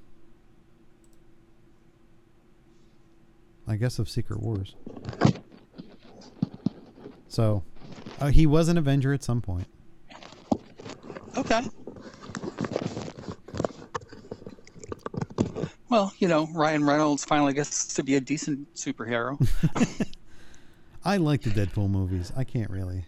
[3.67, 4.75] I guess of Secret Wars.
[7.27, 7.63] So,
[8.21, 9.67] uh, he was an Avenger at some point.
[11.35, 11.61] Okay.
[15.89, 19.37] Well, you know, Ryan Reynolds finally gets to be a decent superhero.
[21.05, 22.31] I like the Deadpool movies.
[22.35, 23.05] I can't really.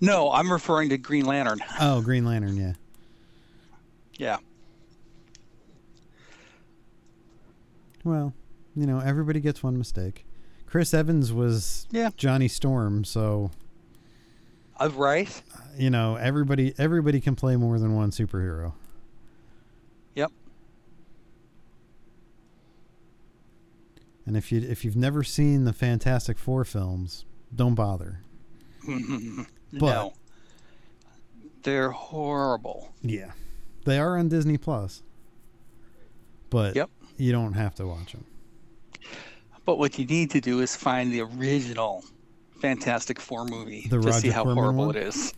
[0.00, 1.60] no, I'm referring to Green Lantern.
[1.80, 2.72] Oh, Green Lantern, yeah.
[4.18, 4.38] Yeah.
[8.04, 8.32] Well,
[8.74, 10.24] you know, everybody gets one mistake.
[10.66, 12.10] Chris Evans was Yeah.
[12.16, 13.50] Johnny Storm, so
[14.80, 15.42] Uh, right?
[15.76, 18.72] you know, everybody everybody can play more than one superhero.
[24.26, 28.20] And if you if you've never seen the Fantastic Four films, don't bother.
[29.72, 30.12] no.
[31.62, 32.92] They're horrible.
[33.02, 33.32] Yeah.
[33.84, 35.02] They are on Disney Plus.
[36.50, 36.90] But Yep.
[37.16, 38.24] you don't have to watch them.
[39.64, 42.04] But what you need to do is find the original
[42.60, 44.96] Fantastic Four movie The to see how Corman horrible one?
[44.96, 45.32] it is.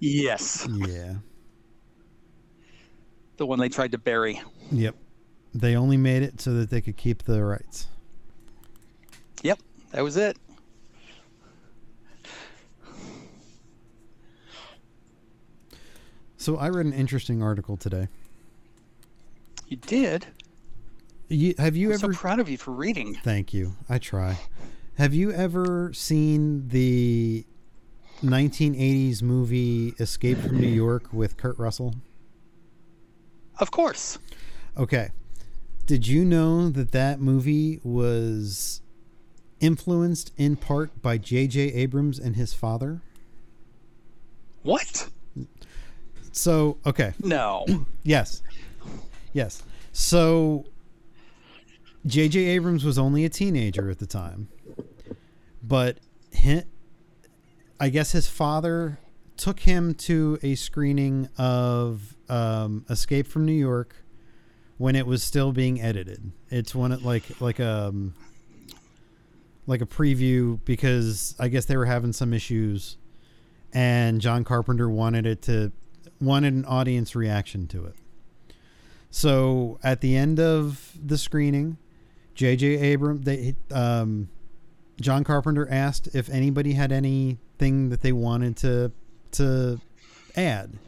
[0.00, 0.66] Yes.
[0.70, 1.14] Yeah.
[3.36, 4.40] The one they tried to bury.
[4.70, 4.94] Yep.
[5.54, 7.88] They only made it so that they could keep the rights.
[9.44, 9.60] Yep.
[9.92, 10.36] That was it.
[16.38, 18.08] So I read an interesting article today.
[19.68, 20.26] You did.
[21.28, 23.14] You, have you I'm ever so proud of you for reading.
[23.22, 23.76] Thank you.
[23.88, 24.38] I try.
[24.96, 27.44] Have you ever seen the
[28.22, 31.94] 1980s movie Escape from New York with Kurt Russell?
[33.58, 34.18] Of course.
[34.76, 35.10] Okay.
[35.86, 38.80] Did you know that that movie was
[39.64, 41.60] influenced in part by J.J.
[41.72, 43.00] Abrams and his father?
[44.62, 45.08] What?
[46.32, 47.12] So, okay.
[47.22, 47.64] No.
[48.06, 48.42] Yes.
[49.32, 49.62] Yes.
[49.92, 50.66] So
[52.04, 52.38] J.J.
[52.40, 54.48] Abrams was only a teenager at the time,
[55.62, 55.98] but
[56.38, 56.64] hi
[57.80, 58.98] I guess his father
[59.38, 63.96] took him to a screening of um, Escape from New York
[64.76, 66.30] when it was still being edited.
[66.50, 68.14] It's one of- like like um
[69.66, 72.96] like a preview because I guess they were having some issues,
[73.72, 75.72] and John Carpenter wanted it to
[76.20, 77.94] wanted an audience reaction to it.
[79.10, 81.78] So at the end of the screening,
[82.34, 82.66] J.J.
[82.66, 84.28] Abrams, they, um,
[85.00, 88.92] John Carpenter asked if anybody had anything that they wanted to
[89.32, 89.80] to
[90.36, 90.78] add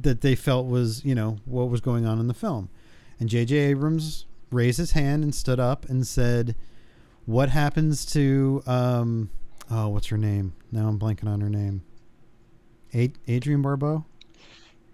[0.00, 2.68] that they felt was you know what was going on in the film,
[3.18, 3.56] and J.J.
[3.56, 6.54] Abrams raised his hand and stood up and said,
[7.26, 9.30] "What happens to um,
[9.70, 10.54] oh what's her name?
[10.70, 11.82] Now I'm blanking on her name.
[12.94, 14.04] Ad- Adrienne Barbeau."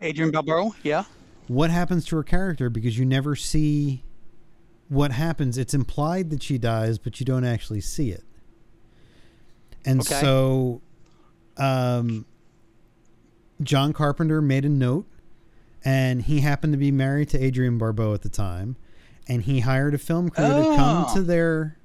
[0.03, 1.05] Adrienne Barbeau, yeah.
[1.49, 4.05] what happens to her character because you never see
[4.89, 5.59] what happens.
[5.59, 8.23] It's implied that she dies, but you don't actually see it.
[9.85, 10.21] And Okay.
[10.21, 10.83] so,
[11.57, 12.27] um,
[13.63, 15.07] John Carpenter made a note,
[15.85, 18.77] and he happened to be married to Adrienne Barbeau at the time,
[19.27, 21.15] and he hired a film crew to come Oh.
[21.15, 21.77] to their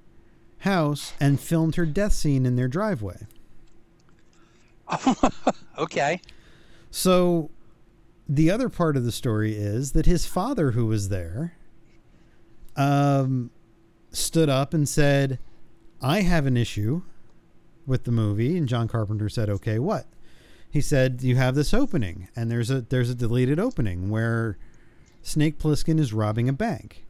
[0.64, 3.28] house and filmed her death scene in their driveway.
[5.78, 6.22] okay.
[6.92, 7.50] So
[8.28, 11.56] the other part of the story is that his father, who was there,
[12.76, 13.52] um,
[14.12, 15.40] stood up and said,
[16.02, 17.04] I have an issue
[17.86, 18.58] with the movie.
[18.58, 20.06] And John Carpenter said, Okay, what?
[20.70, 24.58] He said, You have this opening, and there's a there's a deleted opening where
[25.22, 27.06] Snake Plissken is robbing a bank.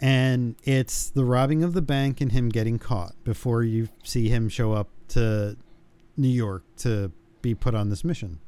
[0.00, 4.48] And it's the robbing of the bank and him getting caught before you see him
[4.48, 5.56] show up to
[6.16, 8.40] New York to be put on this mission.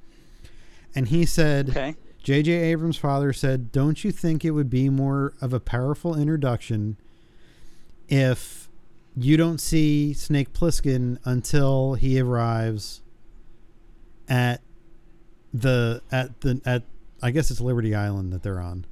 [0.95, 1.95] And he said, Okay.
[2.23, 2.53] J.J.
[2.53, 6.99] Abrams' father said, Don't you think it would be more of a powerful introduction
[8.09, 8.69] if
[9.17, 13.03] you don't see Snake Plissken until he arrives
[14.29, 14.61] at
[15.53, 16.83] the at the at
[17.23, 18.85] I guess it's Liberty Island that they're on.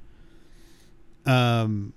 [1.25, 1.93] Um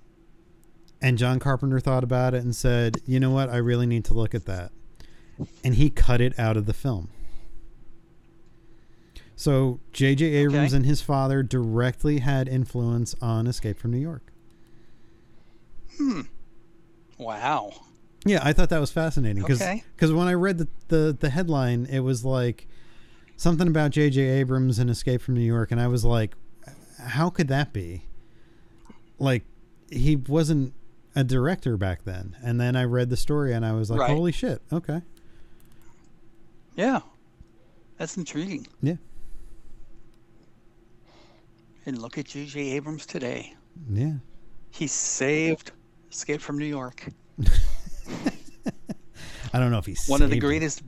[1.01, 3.49] and John Carpenter thought about it and said, "You know what?
[3.49, 4.71] I really need to look at that."
[5.63, 7.09] And he cut it out of the film.
[9.35, 10.25] So J.J.
[10.25, 10.77] Abrams Okay.
[10.77, 14.31] and his father directly had influence on Escape from New York.
[15.97, 16.21] Hmm.
[17.17, 17.71] Wow.
[18.23, 19.83] Yeah, I thought that was fascinating because Okay.
[19.99, 22.67] when I read the, the the headline, it was like
[23.35, 24.21] something about J.J.
[24.21, 26.35] Abrams and Escape from New York, and I was like,
[26.99, 28.03] how could that be?
[29.17, 29.43] Like
[29.89, 30.73] he wasn't
[31.15, 34.09] a director back then, and then I read the story and I was like, Right.
[34.15, 35.01] holy shit, okay,
[36.75, 37.01] Yeah.
[37.97, 38.65] That's intriguing.
[38.81, 38.95] yeah,
[41.85, 42.59] And look at J.J.
[42.71, 43.53] Abrams today.
[43.91, 44.13] yeah.
[44.71, 45.71] He saved
[46.11, 47.05] Escape from New York.
[49.53, 50.81] I don't know if he's One of the greatest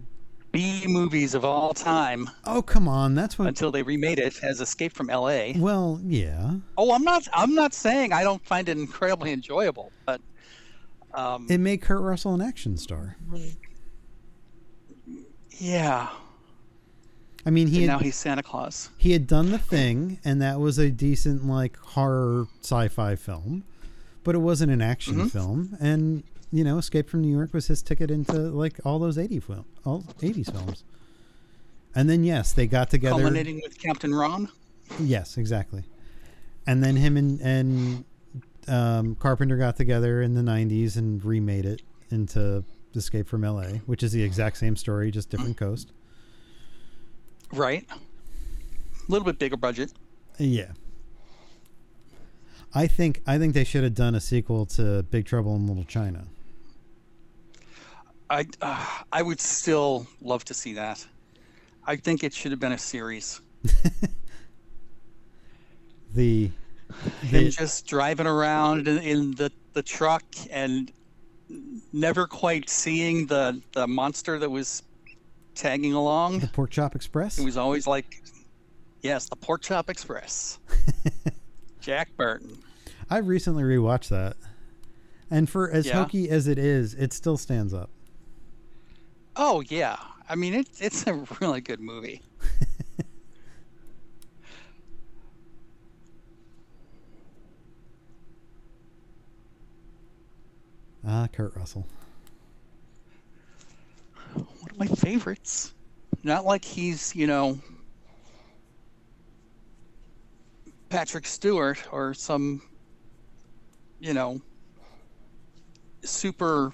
[0.53, 3.47] B movies of all time Oh come on, that's what.
[3.49, 5.53] until they remade it as Escape from L.A.
[5.57, 7.27] Well, yeah, Oh, I'm not.
[7.33, 10.21] I'm not saying I don't find it incredibly enjoyable, but
[11.13, 13.17] um, it made Kurt Russell an action star.
[15.57, 16.09] yeah.
[17.45, 18.89] I mean, he had, now he's Santa Claus.
[18.97, 23.65] he had done the thing and that was a decent like horror sci-fi film
[24.23, 25.29] but it wasn't an action Mhm.
[25.31, 26.23] film and
[26.53, 29.65] you know escape from new york was his ticket into like all those 80 film
[29.85, 30.83] all 80s films
[31.95, 34.47] and then yes they got together Culminating with Captain Ron.
[34.99, 35.83] yes exactly
[36.67, 38.05] and then him and and
[38.67, 41.81] um, carpenter got together in the 90s and remade it
[42.11, 42.63] into
[42.95, 45.91] escape from la which is the exact same story just different coast
[47.53, 47.85] Right.
[47.91, 49.93] A little bit bigger budget.
[50.39, 50.71] Yeah.
[52.73, 55.83] I think I think they should have done a sequel to Big Trouble in Little
[55.83, 56.25] China.
[58.29, 61.05] I uh, I would still love to see that.
[61.85, 63.41] I think it should have been a series.
[66.13, 66.51] The,
[67.21, 70.91] Him just driving around in, in the, the truck and
[71.91, 74.83] never quite seeing the, the monster that was
[75.55, 76.39] tagging along.
[76.39, 77.39] the Pork Chop Express.
[77.39, 78.21] It was always like,
[79.01, 80.59] yes, the Pork Chop Express.
[81.81, 82.59] Jack Burton.
[83.09, 84.37] I recently rewatched that,
[85.29, 85.93] and for as Yeah.
[86.03, 87.89] hokey as it is, it still stands up.
[89.35, 89.97] Oh yeah,
[90.29, 92.21] I mean it's it's a really good movie.
[101.05, 101.85] Ah, Kurt Russell.
[104.35, 105.73] One of my favorites.
[106.23, 107.59] Not like he's you know
[110.89, 112.61] Patrick Stewart or some
[113.99, 114.41] you know
[116.03, 116.73] super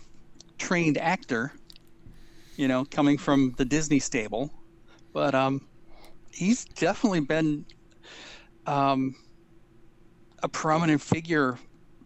[0.58, 1.54] trained actor.
[2.60, 4.52] You know, coming from the Disney stable,
[5.14, 5.66] but um,
[6.30, 7.66] he's definitely been
[8.68, 9.16] um,
[10.44, 11.58] a prominent figure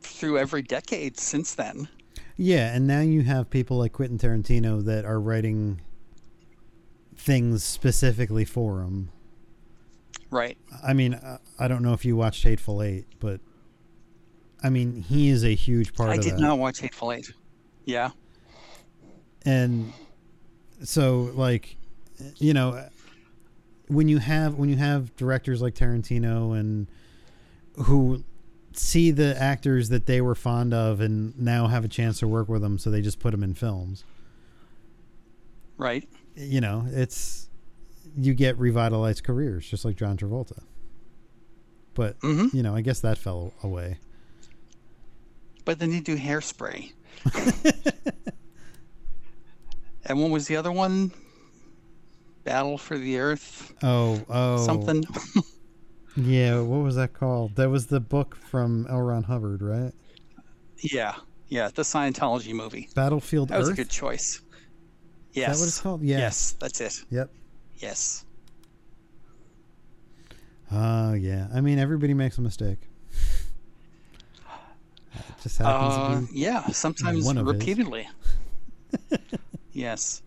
[0.02, 1.88] through every decade since then.
[2.38, 5.82] Yeah, and now you have people like Quentin Tarantino that are writing
[7.16, 9.10] things specifically for him.
[10.30, 10.60] Right.
[10.86, 11.20] I mean,
[11.60, 13.42] I- don't know if you watched Hateful Eight, but
[14.62, 16.22] I mean, he is a huge part I of it.
[16.22, 16.42] I did that.
[16.42, 17.32] not watch Hateful Eight.
[17.86, 18.12] Yeah.
[19.46, 19.92] and
[20.84, 21.78] so like
[22.38, 22.88] you know
[23.88, 26.88] when you have when you have directors like Tarantino and
[27.86, 28.24] who
[28.74, 32.48] see the actors that they were fond of and now have a chance to work
[32.50, 34.04] with them so they just put them in films
[35.78, 36.08] Right.
[36.36, 37.50] you know it's
[38.18, 40.64] you get revitalized careers just like John Travolta
[41.94, 43.98] but hmm you know I guess that fell away
[45.66, 46.92] But then you do Hairspray.
[50.06, 51.12] and what was the other one?
[52.44, 53.74] Battle for the Earth.
[53.84, 55.04] oh oh Something.
[56.18, 59.02] yeah what was that called that was the book from L.
[59.02, 59.92] Ron Hubbard right
[60.80, 61.16] yeah.
[61.48, 62.90] Yeah, the Scientology movie.
[62.96, 64.36] Battlefield That was a good choice.
[64.36, 64.42] Is
[65.34, 65.56] Yes.
[65.58, 66.02] that what it's called?
[66.04, 66.18] Yeah.
[66.18, 67.04] Yes, that's it.
[67.12, 67.32] Yep.
[67.78, 68.26] Yes.
[70.72, 71.48] Oh yeah.
[71.54, 72.80] I mean, everybody makes a mistake.
[75.16, 76.40] It just happens Uh, to be.
[76.40, 77.54] yeah, sometimes one of his.
[77.54, 78.08] repeatedly.
[79.74, 80.22] Yes.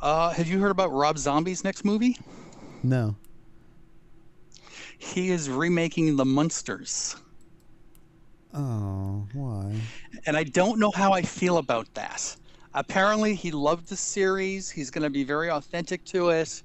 [0.00, 2.18] Uh, have you heard about Rob Zombie's next movie?
[2.82, 3.16] No.
[4.98, 7.16] He is remaking The Munsters.
[8.54, 9.74] Oh, why?
[10.26, 12.36] And I don't know how I feel about that.
[12.74, 14.70] Apparently, he loved the series.
[14.70, 16.62] He's going to be very authentic to it.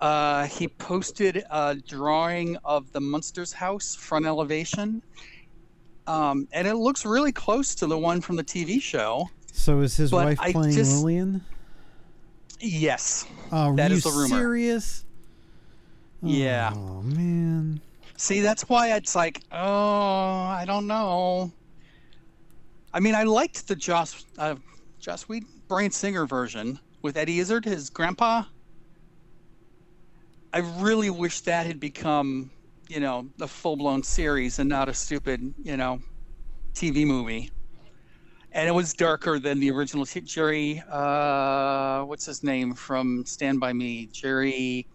[0.00, 5.02] Uh, he posted a drawing of the Munsters house front elevation.
[6.06, 9.28] Um, and it looks really close to the one from the TV show.
[9.56, 11.40] So is his But wife I playing just- Lillian?
[12.60, 13.24] Yes.
[13.52, 14.26] Oh, That you the rumor.
[14.36, 15.04] serious?
[16.22, 16.72] Yeah.
[16.74, 17.80] Oh man.
[18.16, 21.52] See, that's why it's like, oh, I don't know.
[22.92, 24.56] I mean, I liked the Joss, uh,
[24.98, 28.42] Joss Whedon, Bryan Singer version with Eddie Izzard, his grandpa.
[30.52, 32.50] I really wish that had become,
[32.88, 36.00] you know, a full blown series and not a stupid, you know,
[36.74, 37.50] TV movie.
[38.54, 40.06] And it was darker than the original.
[40.06, 44.06] T- Jerry, uh, what's his name from Stand By Me?
[44.06, 44.86] Jerry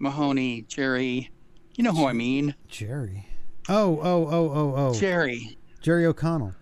[0.00, 1.30] Mahoney, Jerry.
[1.76, 2.56] You know who I mean.
[2.66, 3.28] Jerry.
[3.68, 4.94] Oh, oh, oh, oh, oh.
[4.94, 5.56] Jerry.
[5.80, 6.54] Jerry O'Connell.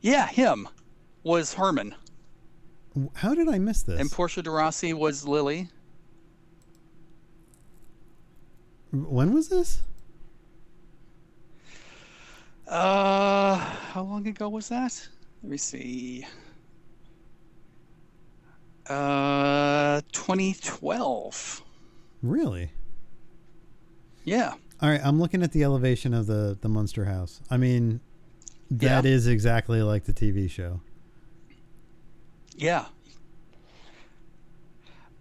[0.00, 0.68] Yeah, him
[1.22, 1.94] was Herman.
[3.14, 4.00] How did I miss this?
[4.00, 5.68] And Portia de Rossi was Lily.
[8.90, 9.82] when was this?
[12.66, 15.06] Uh, how long ago was that?
[15.42, 16.26] Let me see.
[18.88, 21.62] Uh, 2012.
[22.22, 22.70] Really?
[24.24, 24.54] Yeah.
[24.80, 27.40] All right, I'm looking at the elevation of the the Munster house.
[27.50, 28.00] I mean,
[28.70, 29.32] that is Yeah.
[29.32, 30.80] exactly like the TV show.
[32.56, 32.86] Yeah.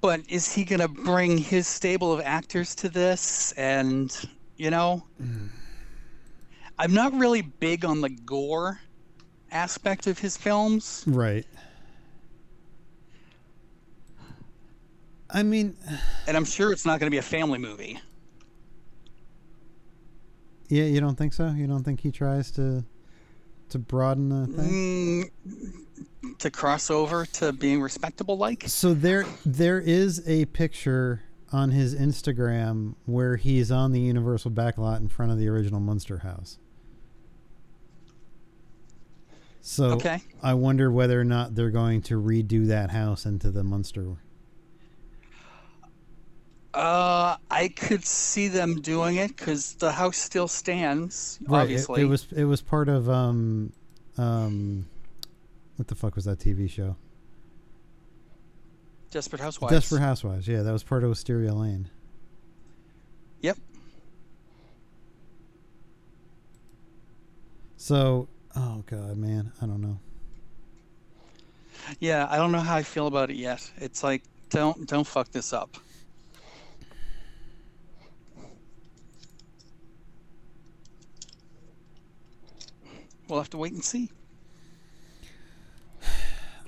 [0.01, 3.53] But is he going to bring his stable of actors to this?
[3.53, 4.13] And,
[4.57, 5.03] you know,
[6.79, 8.79] I'm not really big on the gore
[9.51, 11.03] aspect of his films.
[11.07, 11.45] Right.
[15.29, 15.75] I mean,
[16.27, 17.99] And I'm sure it's not going to be a family movie.
[20.69, 21.49] yeah, you don't think so?
[21.49, 22.83] You don't think he tries to
[23.69, 25.31] to broaden the thing?
[26.23, 28.63] Mm, to cross over to being respectable like?
[28.67, 34.99] So there there is a picture on his Instagram where he's on the Universal backlot
[34.99, 36.57] in front of the original Munster house.
[39.65, 40.21] So Okay.
[40.43, 44.17] I wonder whether or not they're going to redo that house into the Munster.
[46.73, 51.69] Uh, I could see them doing it because the house still stands, Right.
[51.71, 53.71] It, it was it was part of um
[54.17, 54.87] um
[55.77, 56.97] what the fuck was that TV show?
[59.11, 59.73] Desperate Housewives.
[59.73, 60.45] Desperate Housewives.
[60.47, 61.89] Yeah, that was part of Wisteria Lane.
[63.41, 63.57] Yep.
[67.77, 69.99] So, oh god, man, I don't know.
[71.99, 73.69] Yeah, I don't know how I feel about it yet.
[73.77, 75.77] It's like, don't don't fuck this up.
[83.27, 84.11] We'll have to wait and see.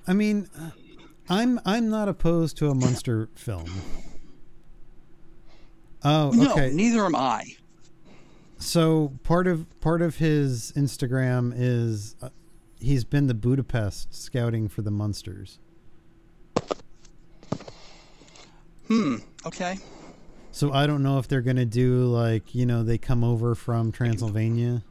[0.07, 0.47] I mean,
[1.29, 3.69] I'm I'm not opposed to a monster film.
[6.03, 6.69] Oh, No, okay.
[6.71, 7.45] neither am I.
[8.65, 12.29] So part of part of his Instagram is uh,
[12.79, 15.59] he's been to Budapest scouting for the Munsters.
[18.87, 19.17] Hmm.
[19.45, 19.77] Okay.
[20.51, 23.91] So I don't know if they're gonna do like you know they come over from
[23.91, 24.81] Transylvania.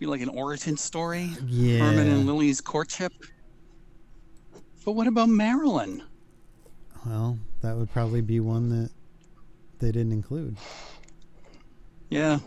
[0.00, 1.30] Be like an origin story.
[1.46, 1.78] Yeah.
[1.78, 3.12] Herman and Lily's courtship.
[4.84, 6.02] But what about Marilyn?
[7.06, 8.90] Well, that would probably be one that
[9.78, 10.56] they didn't include.
[12.12, 12.40] Yeah.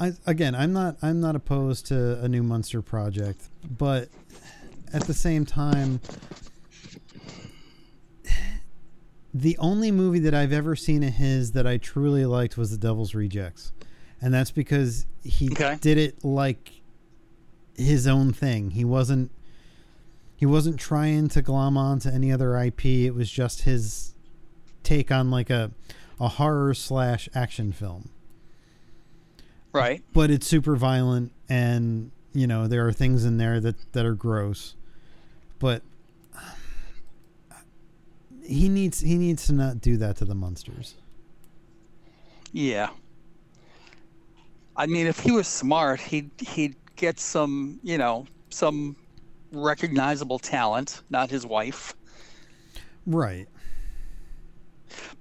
[0.00, 3.42] I again, I'm not I'm not opposed to a new Munster project,
[3.76, 4.08] but
[4.94, 6.00] at the same time
[9.34, 12.78] the only movie that I've ever seen of his that I truly liked was The
[12.78, 13.72] Devil's Rejects.
[14.22, 15.76] And that's because he Okay.
[15.82, 16.80] did it like
[17.76, 18.70] his own thing.
[18.70, 19.30] He wasn't
[20.34, 22.86] he wasn't trying to glom on to any other IP.
[22.86, 24.14] It was just his
[24.84, 25.72] take on like a
[26.20, 28.10] a horror slash action film
[29.72, 30.02] Right.
[30.12, 34.14] but it's super violent and you know there are things in there that that are
[34.14, 34.74] gross
[35.58, 35.82] but
[38.42, 40.94] he needs he needs to not do that to the Munsters
[42.52, 42.90] Yeah.
[44.76, 48.94] I mean, if he was smart, he'd he'd get some, you know, some
[49.52, 51.94] recognizable talent, not his wife.
[53.04, 53.48] Right.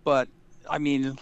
[0.03, 0.29] But
[0.69, 1.17] I mean,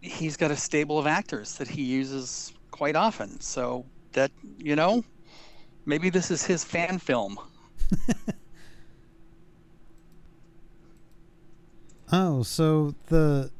[0.00, 3.40] he's got a stable of actors that he uses quite often.
[3.40, 5.04] So that, you know,
[5.84, 7.38] maybe this is his fan film.
[12.12, 13.50] Oh, so the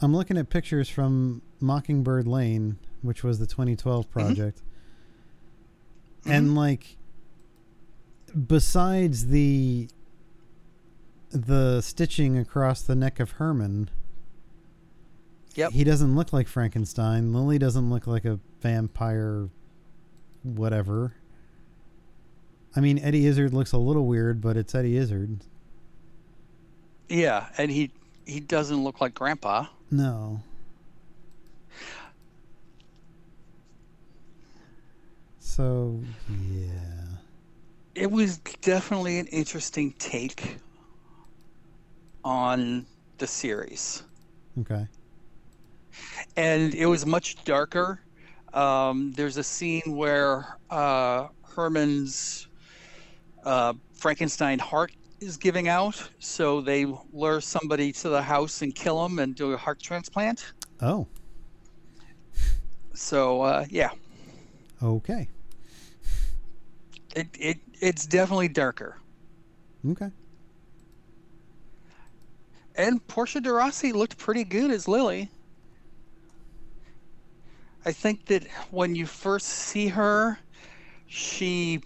[0.00, 4.18] I'm looking at pictures from Mockingbird Lane, which was the 2012 mm-hmm.
[4.18, 4.62] project.
[6.22, 6.32] Mm-hmm.
[6.32, 6.96] And like
[8.46, 9.88] besides the
[11.30, 13.90] the stitching across the neck of Herman,
[15.54, 15.72] Yep.
[15.72, 17.32] he doesn't look like Frankenstein.
[17.32, 19.48] Lily doesn't look like a vampire
[20.42, 21.14] whatever.
[22.74, 25.40] I mean, Eddie Izzard looks a little weird, but it's Eddie Izzard.
[27.08, 27.90] Yeah, and he
[28.26, 29.66] he doesn't look like Grandpa.
[29.90, 30.42] No.
[35.40, 36.68] So, yeah.
[37.94, 40.58] It was definitely an interesting take
[42.24, 42.86] on
[43.18, 44.02] the series.
[44.60, 44.86] Okay.
[46.36, 48.00] and it was much darker.
[48.52, 52.48] Um, there's a scene where uh, Herman's
[53.44, 59.04] uh, Frankenstein heart is giving out, so they lure somebody to the house and kill
[59.04, 60.52] him and do a heart transplant.
[60.80, 61.06] Oh,
[62.94, 63.90] So uh, yeah,
[64.82, 65.28] okay.
[67.14, 68.98] it, it it's definitely darker.
[69.88, 70.10] Okay.
[72.80, 75.28] And Portia de Rossi looked pretty good as Lily.
[77.84, 80.38] I think that when you first see her,
[81.06, 81.82] she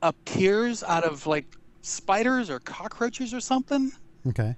[0.00, 1.44] appears out of like
[1.82, 3.92] spiders or cockroaches or something.
[4.26, 4.56] Okay.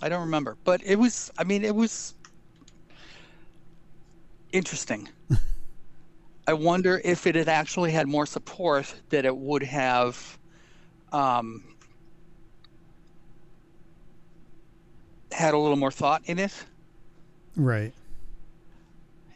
[0.00, 1.32] I don't remember, but it was.
[1.36, 2.14] I mean, it was
[4.52, 5.08] interesting.
[6.46, 10.38] I wonder if it had actually had more support, that it would have
[11.10, 11.64] um,
[15.38, 16.52] had a little more thought in it
[17.56, 17.92] Right.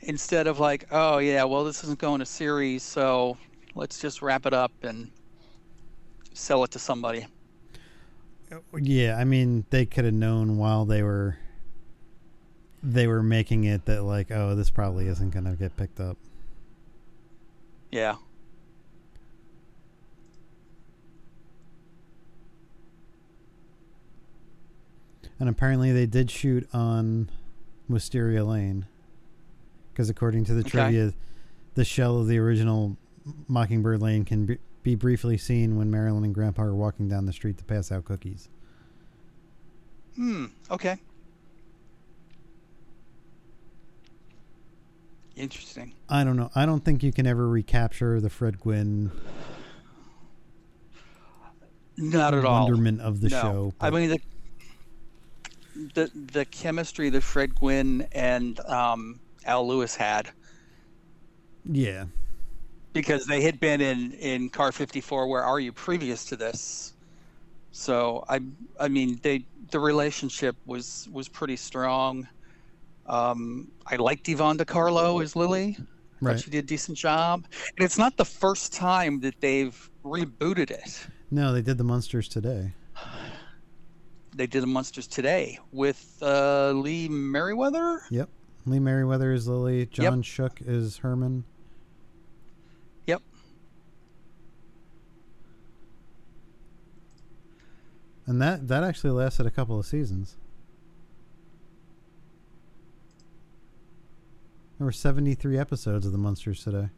[0.02, 3.36] instead of like, oh yeah, well this isn't going to series, so
[3.74, 5.10] let's just wrap it up and
[6.34, 7.26] sell it to somebody.
[8.78, 11.38] Yeah, I mean, they could have known while they were
[12.82, 16.16] they were making it that like, oh, this probably isn't going to get picked up.
[17.92, 18.16] Yeah.
[25.42, 27.28] And apparently they did shoot on
[27.88, 28.86] Wisteria Lane.
[29.92, 30.70] Because according to the Okay.
[30.70, 31.14] trivia,
[31.74, 32.96] the shell of the original
[33.48, 37.32] Mockingbird Lane can be, be briefly seen when Marilyn and Grandpa are walking down the
[37.32, 38.50] street to pass out cookies.
[40.14, 40.44] Hmm.
[40.70, 41.00] Okay.
[45.34, 45.92] Interesting.
[46.08, 46.52] I don't know.
[46.54, 49.10] I don't think you can ever recapture the Fred Gwynne
[51.96, 52.68] Not at all.
[52.68, 53.40] wonderment of the no.
[53.40, 53.74] show.
[53.80, 54.20] I mean the
[55.74, 60.30] the the chemistry that Fred Gwynne and um, Al Lewis had
[61.64, 62.06] yeah,
[62.92, 65.28] because they had been in in Car 54.
[65.28, 66.94] Where are you previous to this?
[67.70, 68.40] So I
[68.80, 72.26] I mean they the relationship was was pretty strong.
[73.06, 75.76] Um, I liked Yvonne De Carlo as Lily.
[76.20, 76.36] Right.
[76.36, 77.46] thought she did a decent job.
[77.76, 81.04] And it's not the first time that they've rebooted it.
[81.32, 82.74] No, they did the Munsters today.
[84.34, 88.00] They did the Munsters today with uh, Lee Meriwether.
[88.10, 88.30] Yep.
[88.64, 89.86] Lee Meriwether is Lily.
[89.86, 91.44] John Schuck is Herman.
[93.06, 93.22] Yep.
[98.26, 100.36] And that that actually lasted a couple of seasons.
[104.78, 106.88] There were 73 episodes of the Munsters today.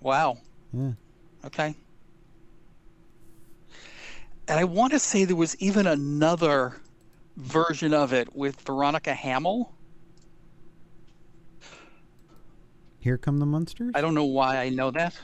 [0.00, 0.38] Wow.
[0.72, 0.92] Yeah.
[1.44, 1.76] Okay.
[4.48, 6.80] And I want to say there was even another
[7.36, 9.74] version of it with Veronica Hamel.
[12.98, 13.92] Here come the Munsters?
[13.94, 15.18] I don't know why I know that.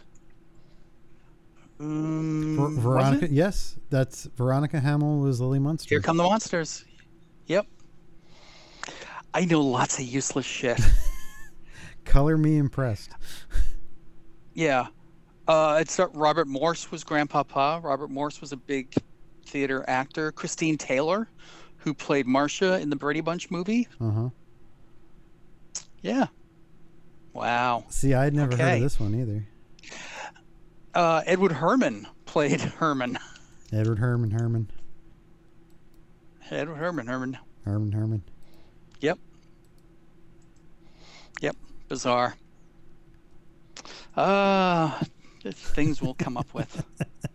[1.81, 3.29] Um, Ver- Veronica?
[3.31, 5.89] Yes, that's Veronica Hamel was Lily Munster.
[5.89, 6.85] Here come the Munsters.
[7.47, 7.66] Yep.
[9.33, 10.79] I know lots of useless shit.
[12.05, 13.11] Color me impressed.
[14.53, 14.87] yeah.
[15.49, 17.81] Uh, it's uh, Robert Morse was Grandpapa.
[17.83, 18.95] Robert Morse was a big
[19.55, 20.32] theater actor.
[20.32, 21.28] Christine Taylor,
[21.76, 23.86] who played Marcia in the Brady Bunch movie.
[24.00, 24.30] Uh-huh.
[26.02, 26.26] Yeah.
[27.32, 27.84] Wow.
[27.88, 29.46] See, I'd never heard of this one either.
[30.92, 33.16] Uh, Edward Herrmann played Herman.
[33.72, 34.68] Edward Herrmann Herman.
[36.50, 37.07] Edward Herrmann.
[37.07, 37.38] Herman.
[37.64, 38.22] Herman Herman.
[39.00, 39.20] Yep.
[41.42, 41.57] Yep,
[41.88, 42.34] bizarre.
[44.16, 45.00] Uh,
[45.44, 46.84] things we'll come up with.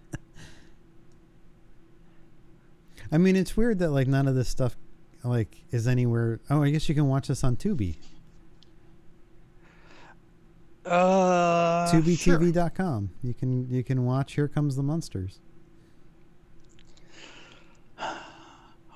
[3.12, 4.78] I mean, it's weird that like none of this stuff
[5.24, 6.40] like is anywhere.
[6.50, 7.98] Oh, I guess you can watch this on Tubi.
[10.86, 12.02] Uh, sure.
[12.02, 13.12] TubiTV.com.
[13.22, 15.40] You can you can watch Here Comes the Munsters.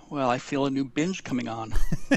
[0.10, 1.74] Well, I feel a new binge coming on.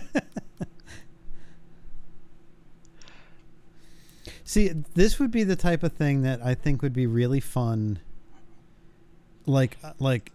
[4.45, 8.01] See, this would be the type of thing that I think would be really fun.
[9.47, 10.31] Like like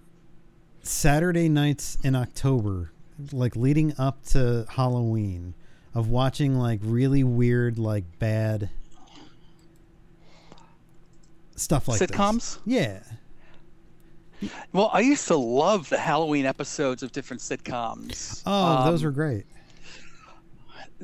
[0.84, 2.92] Saturday nights in October,
[3.32, 5.54] like leading up to Halloween,
[5.94, 8.70] of watching like really weird, like bad
[11.56, 12.10] stuff like that.
[12.10, 12.36] Sitcoms?
[12.36, 12.60] This.
[12.66, 13.00] Yeah.
[14.74, 18.42] Well, I used to love the Halloween episodes of different sitcoms.
[18.46, 19.46] Oh, um, those were great.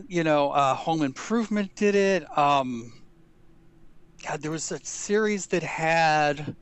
[0.08, 2.38] You know, uh, Home Improvement did it.
[2.38, 2.94] Um,
[4.26, 6.56] God, there was a series that had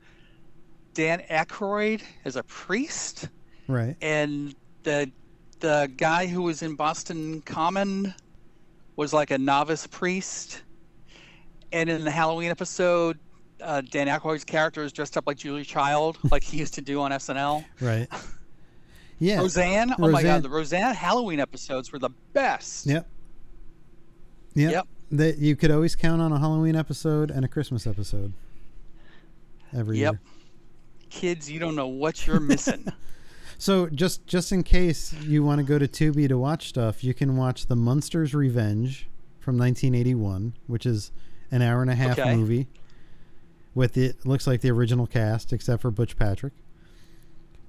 [0.96, 3.28] Dan Aykroyd as a priest,
[3.68, 3.94] right?
[4.00, 5.12] And the
[5.60, 8.14] the guy who was in Boston Common
[8.96, 10.62] was like a novice priest.
[11.70, 13.18] And in the Halloween episode,
[13.60, 17.00] uh, Dan Aykroyd's character is dressed up like Julie Child, like he used to do
[17.00, 17.64] on SNL.
[17.80, 18.08] Right.
[19.18, 19.38] Yeah.
[19.38, 19.94] Roseanne.
[19.98, 22.84] Oh my God, the Roseanne Halloween episodes were the best.
[22.84, 23.08] Yep.
[24.52, 24.72] Yep.
[24.72, 24.88] Yep.
[25.12, 28.34] That you could always count on a Halloween episode and a Christmas episode
[29.74, 30.12] every yep.
[30.12, 30.35] year.
[31.10, 32.86] Kids, you don't know what you're missing.
[33.58, 37.14] so just just in case you want to go to Tubi to watch stuff, you
[37.14, 41.12] can watch The Munsters Revenge from 1981, which is
[41.50, 42.34] an hour and a half okay.
[42.34, 42.68] movie
[43.76, 46.54] with it looks like the original cast except for Butch Patrick.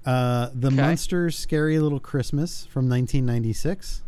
[0.06, 0.78] Uh, the okay.
[0.78, 4.04] Munsters Scary Little Christmas from 1996.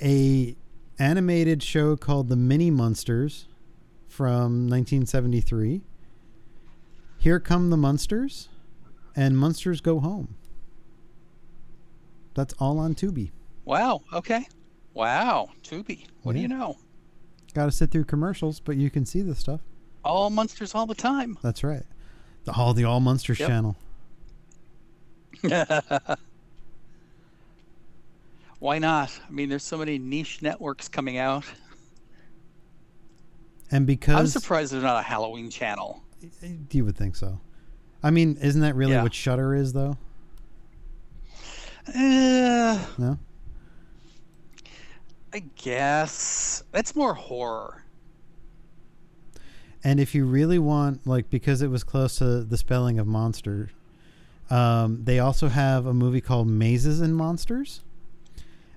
[0.00, 0.56] A
[0.98, 3.46] animated show called The Mini Munsters
[4.08, 5.82] from 1973.
[7.22, 8.48] Here Come the Munsters
[9.14, 10.34] and Munsters Go Home.
[12.34, 13.30] That's all on Tubi.
[13.64, 14.02] Wow.
[14.12, 14.48] Okay.
[14.92, 15.50] Wow.
[15.62, 16.08] Tubi.
[16.24, 16.38] What yeah.
[16.38, 16.78] do you know?
[17.54, 19.60] Got to sit through commercials, but you can see the stuff
[20.04, 21.38] all Munsters all the time.
[21.42, 21.84] That's right.
[22.42, 23.48] The all the all Munsters yep.
[23.48, 23.76] channel.
[28.58, 29.16] Why not?
[29.28, 31.44] I mean, there's so many niche networks coming out.
[33.70, 36.01] And because I'm surprised there's not a Halloween channel.
[36.70, 37.40] You would think so.
[38.02, 39.02] I mean, isn't that really yeah.
[39.02, 39.96] what Shudder is, though?
[41.88, 43.18] Uh, no.
[45.32, 47.84] I guess that's more horror.
[49.84, 53.70] And if you really want, like, because it was close to the spelling of monster,
[54.50, 57.80] um, they also have a movie called Mazes and Monsters,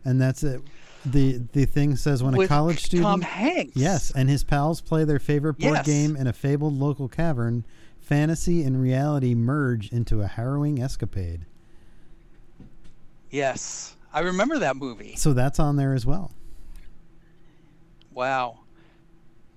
[0.04, 0.62] and that's it.
[1.06, 5.04] The The thing says when a college student, Tom Hanks, yes, and his pals play
[5.04, 5.86] their favorite board yes.
[5.86, 7.66] game in a fabled local cavern,
[8.00, 11.46] fantasy and reality merge into a harrowing escapade.
[13.30, 15.16] Yes, I remember that movie.
[15.16, 16.32] So that's on there as well.
[18.14, 18.60] Wow.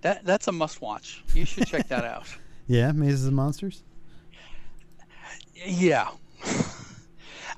[0.02, 1.22] That that's a must watch.
[1.34, 2.26] You should check that out.
[2.66, 3.82] Yeah, Mazes and Monsters.
[5.54, 6.10] Yeah.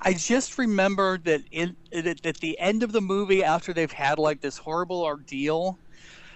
[0.03, 4.17] I just remember that in at, at the end of the movie, after they've had
[4.17, 5.77] like this horrible ordeal,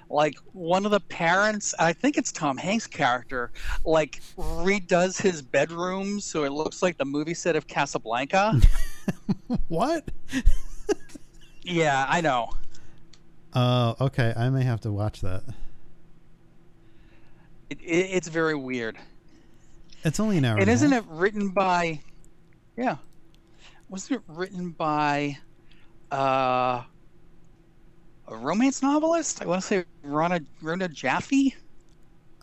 [0.09, 3.51] like one of the parents, I think it's Tom Hanks' character,
[3.83, 8.61] like redoes his bedroom so it looks like the movie set of Casablanca.
[9.67, 10.09] what?
[11.63, 12.49] yeah, I know.
[13.51, 15.43] Uh, okay, I may have to watch that.
[17.69, 18.97] It, it, it's very weird.
[20.03, 20.53] It's only an hour.
[20.53, 21.03] And, and isn't half.
[21.03, 22.01] it written by?
[22.77, 22.97] Yeah,
[23.89, 25.37] wasn't it written by
[26.11, 26.83] uh,
[28.27, 29.41] a romance novelist?
[29.41, 31.55] I want to say Rona Rona Jaffe.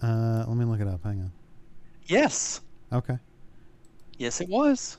[0.02, 1.02] Uh, let me look it up.
[1.04, 1.32] Hang on.
[2.06, 2.60] Yes.
[2.92, 3.18] Okay.
[4.18, 4.98] Yes, it was.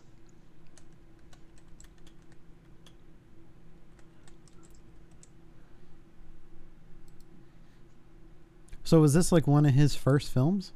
[8.84, 10.72] So was this like one of his first films?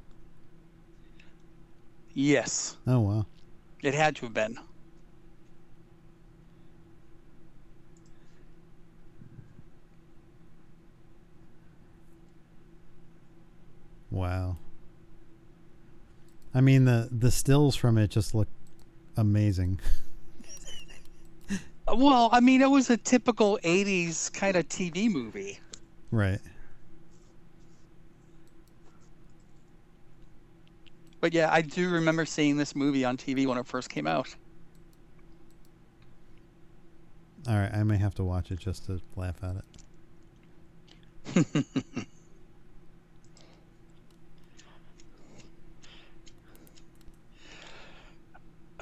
[2.13, 2.77] Yes.
[2.87, 3.25] Oh wow.
[3.83, 4.57] It had to have been.
[14.09, 14.57] Wow.
[16.53, 18.47] I mean the the stills from it just look
[19.15, 19.79] amazing.
[21.87, 25.59] well, I mean it was a typical 80s kind of TV movie.
[26.11, 26.39] Right.
[31.19, 34.33] But yeah, I do remember seeing this movie on TV when it first came out.
[37.47, 39.55] All right, I may have to watch it just to laugh at
[41.35, 42.07] it.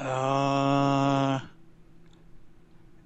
[0.05, 1.39] Uh,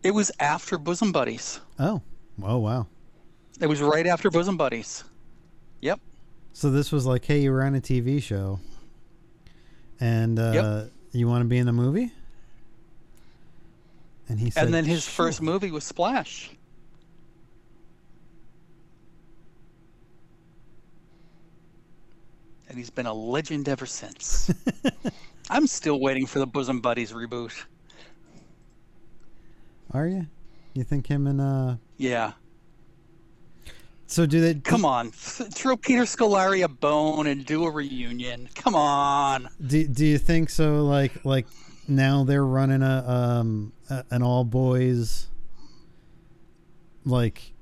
[0.04, 1.60] it was after Bosom Buddies.
[1.80, 2.02] Oh,
[2.44, 2.88] oh wow.
[3.62, 5.04] It was right after Bosom Buddies.
[5.82, 6.00] Yep.
[6.54, 8.60] So this was like, hey, you were on a TV show,
[10.00, 10.92] and uh, Yep.
[11.14, 12.12] you want to be in the movie?
[14.28, 16.52] And he said, and then his "Sure." first movie was Splash.
[22.68, 24.54] And he's been a legend ever since.
[25.50, 27.54] I'm still waiting for the Bosom Buddies reboot.
[29.92, 30.28] Are you?
[30.74, 31.76] You think him and uh?
[31.98, 32.34] Yeah.
[34.06, 34.56] So do they?
[34.56, 35.12] Come on.
[35.12, 38.50] Th- throw Peter Scolari a bone and do a reunion.
[38.56, 39.50] Come on.
[39.66, 40.84] Do, do you think so?
[40.86, 41.48] Like like
[41.88, 45.28] now they're running a um a, an all boys
[47.06, 47.54] like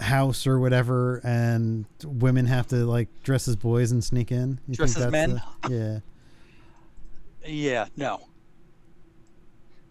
[0.00, 4.58] house or whatever, and women have to like dress as boys and sneak in.
[4.66, 5.40] You Dress as men?
[5.62, 5.70] the-
[7.44, 7.46] yeah.
[7.46, 8.20] Yeah, no.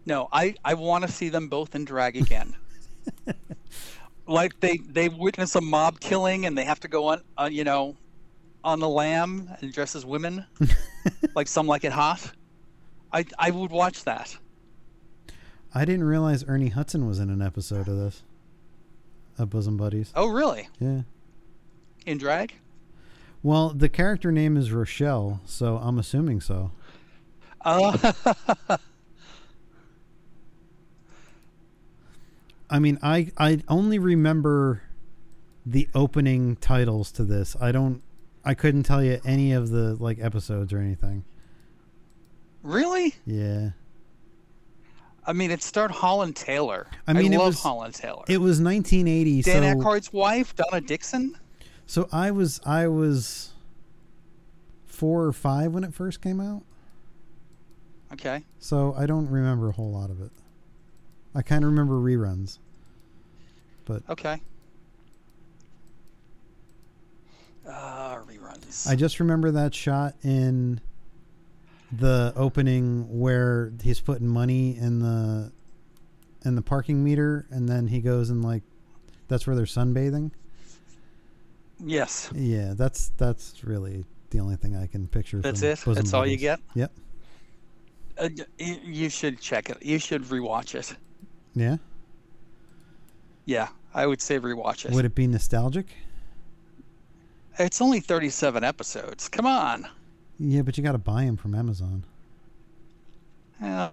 [0.06, 2.54] No, I, I want to see them both in drag again.
[4.26, 7.64] like they they witness a mob killing and they have to go on, uh, you
[7.64, 7.96] know,
[8.64, 10.44] on the lam and dress as women,
[11.34, 12.32] like some like it hot.
[13.12, 14.36] I I would watch that.
[15.74, 18.22] I didn't realize Ernie Hudson was in an episode of this.
[19.40, 20.12] Of Bosom Buddies.
[20.14, 20.68] Oh, really?
[20.78, 21.00] Yeah.
[22.06, 22.54] In drag?
[23.42, 26.72] Well, the character name is Rochelle, so I'm assuming so.
[27.62, 28.12] Uh,
[32.70, 34.82] I mean, I I only remember
[35.66, 37.56] the opening titles to this.
[37.60, 38.02] I don't.
[38.44, 41.24] I couldn't tell you any of the like episodes or anything.
[42.62, 43.14] really?
[43.26, 43.70] Yeah.
[45.26, 46.86] I mean, it starred Holland Taylor.
[47.06, 48.24] I mean, it love was- Holland Taylor.
[48.28, 51.36] It was 1980, Dan so Aykroyd's wife, Donna Dixon.
[51.86, 53.50] so I was I was
[54.86, 56.62] four or five when it first came out.
[58.12, 58.44] Okay.
[58.58, 60.30] So I don't remember a whole lot of it.
[61.34, 62.58] I kind of remember reruns.
[63.84, 64.40] But Okay.
[67.66, 68.88] Uh, reruns.
[68.88, 70.80] I just remember that shot in
[71.92, 75.52] the opening where he's putting money in the
[76.44, 78.62] in the parking meter and then he goes and like
[79.28, 80.30] that's where they're sunbathing.
[81.84, 82.30] yes.
[82.34, 85.40] Yeah, that's that's really the only thing I can picture.
[85.40, 85.78] That's it?
[85.78, 86.60] Bosom That's all you get?
[86.74, 86.92] Yep.
[88.18, 88.28] Uh,
[88.58, 89.78] you should check it.
[89.82, 90.94] You should rewatch it.
[91.54, 91.76] Yeah.
[93.46, 94.92] Yeah, I would say rewatch it.
[94.92, 95.86] Would it be nostalgic?
[97.58, 99.28] It's only 37 episodes.
[99.28, 99.88] Come on.
[100.42, 102.02] Yeah, but you got to buy them from Amazon.
[103.62, 103.90] Uh,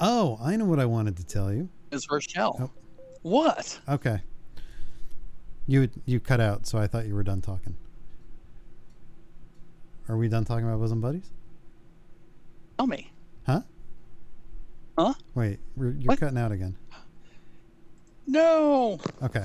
[0.00, 1.68] Oh, I know what I wanted to tell you.
[1.90, 2.56] is Rochelle.
[2.60, 2.70] Oh.
[3.22, 3.80] What?
[3.88, 4.20] Okay.
[5.66, 7.76] You you cut out, so I thought you were done talking.
[10.08, 11.30] Are we done talking about bosom buddies?
[12.78, 13.10] Tell me.
[13.44, 13.62] Huh?
[14.96, 15.14] Huh?
[15.34, 16.20] Wait, you're What?
[16.20, 16.76] cutting out again.
[18.26, 18.98] No.
[19.22, 19.44] Okay.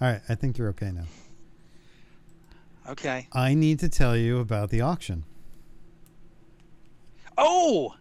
[0.00, 1.04] All right, I think you're okay now.
[2.88, 3.28] Okay.
[3.32, 5.24] I need to tell you about the auction.
[7.38, 7.94] Oh!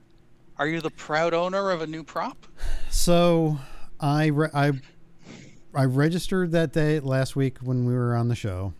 [0.57, 2.45] Are you the proud owner of a new prop?
[2.89, 3.57] So,
[3.99, 4.73] I re- I
[5.73, 8.73] I registered that day last week when we were on the show,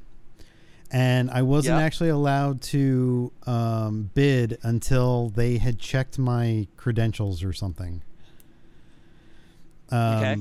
[0.92, 1.86] and I wasn't Yeah.
[1.86, 8.04] actually allowed to um, bid until they had checked my credentials or something.
[9.90, 10.36] Um, Okay.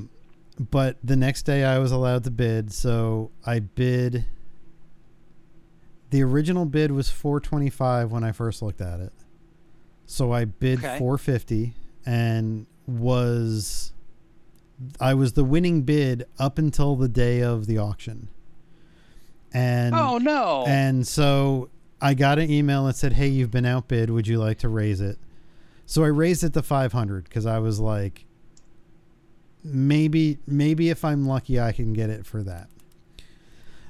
[0.70, 4.26] But the next day I was allowed to bid, so I bid.
[6.10, 9.12] The original bid was 425 when I first looked at it.
[10.06, 10.98] So I bid Okay.
[10.98, 13.92] 450 and was
[15.00, 18.28] I was the winning bid up until the day of the auction.
[19.54, 20.64] And oh no.
[20.66, 24.10] and so I got an email that said, "Hey, you've been outbid.
[24.10, 25.18] Would you like to raise it?"
[25.86, 28.26] So I raised it to 500 cuz I was like
[29.64, 32.68] maybe maybe if I'm lucky I can get it for that.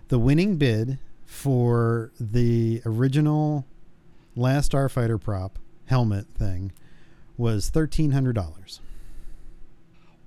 [0.09, 3.65] The winning bid for the original
[4.37, 6.73] Last Starfighter prop helmet thing
[7.37, 8.81] was $1300.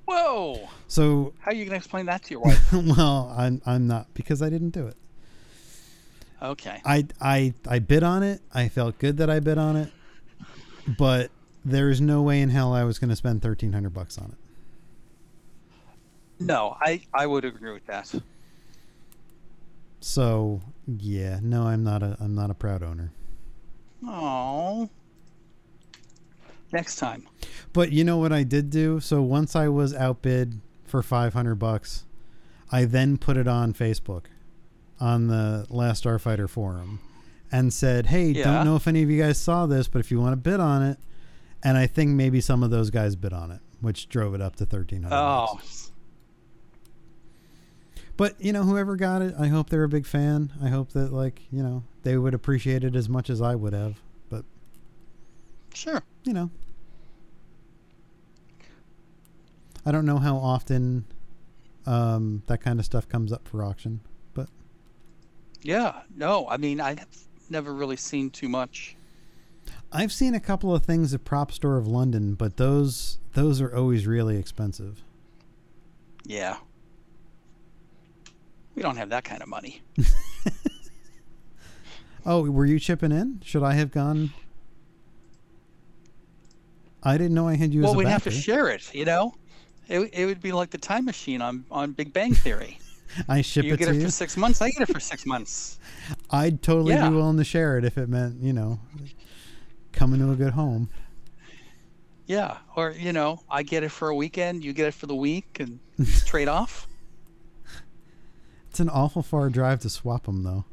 [0.05, 0.69] Whoa.
[0.87, 2.71] So How are you going to explain that to your wife?
[2.73, 4.97] well, I'm I'm not because I didn't do it.
[6.41, 6.81] okay.
[6.85, 8.41] I I I bid on it.
[8.53, 9.91] I felt good that I bid on it,
[10.97, 11.31] but
[11.63, 14.25] there is no way in hell I was going to spend thirteen hundred bucks on
[14.25, 14.37] it.
[16.39, 18.13] No, I, I would agree with that.
[19.99, 23.11] So yeah, no, I'm not a I'm not a proud owner.
[24.05, 24.89] Oh.
[26.71, 27.27] Next time.
[27.73, 28.99] But you know what I did do?
[28.99, 32.05] So once I was outbid for 500 bucks,
[32.71, 34.25] I then put it on Facebook
[34.99, 36.99] on the Last Starfighter forum
[37.51, 38.43] and said, "Hey, Yeah.
[38.45, 40.59] don't know if any of you guys saw this, but if you want to bid
[40.59, 40.97] on it."
[41.63, 44.55] And I think maybe some of those guys bid on it, which drove it up
[44.57, 45.91] to 1300 Oh, bucks.
[48.17, 50.53] But, you know, whoever got it, I hope they're a big fan.
[50.61, 53.73] I hope that like, you know, they would appreciate it as much as I would
[53.73, 53.99] have.
[54.29, 54.45] But,
[55.73, 56.01] sure.
[56.23, 56.49] you know,
[59.85, 61.05] I don't know how often
[61.85, 63.99] um, that kind of stuff comes up for auction,
[64.33, 64.49] but
[65.61, 66.01] Yeah.
[66.15, 67.05] No, I mean, I've
[67.49, 68.95] never really seen too much.
[69.91, 73.75] I've seen a couple of things at Prop Store of London, but those those are
[73.75, 75.03] always really expensive.
[76.23, 76.57] Yeah.
[78.75, 79.81] We don't have that kind of money.
[82.27, 83.39] Oh, were you chipping in?
[83.43, 84.31] Should I have gone?
[87.03, 89.05] I didn't know I had you well, as a we'd have to share it, you
[89.05, 89.35] know?
[89.87, 92.79] It, it would be like the time machine on, on Big Bang Theory.
[93.29, 94.05] I ship you it get to it you.
[94.05, 95.77] for six months, I get it for six months.
[96.31, 97.09] I'd totally Yeah.
[97.09, 98.79] be willing to share it if it meant, you know,
[99.91, 100.89] coming to a good home.
[102.25, 102.57] Yeah.
[102.75, 105.57] Or, you know, I get it for a weekend, you get it for the week,
[105.59, 105.79] and
[106.25, 106.87] trade off.
[108.75, 110.65] It's an awful far drive to swap them, though.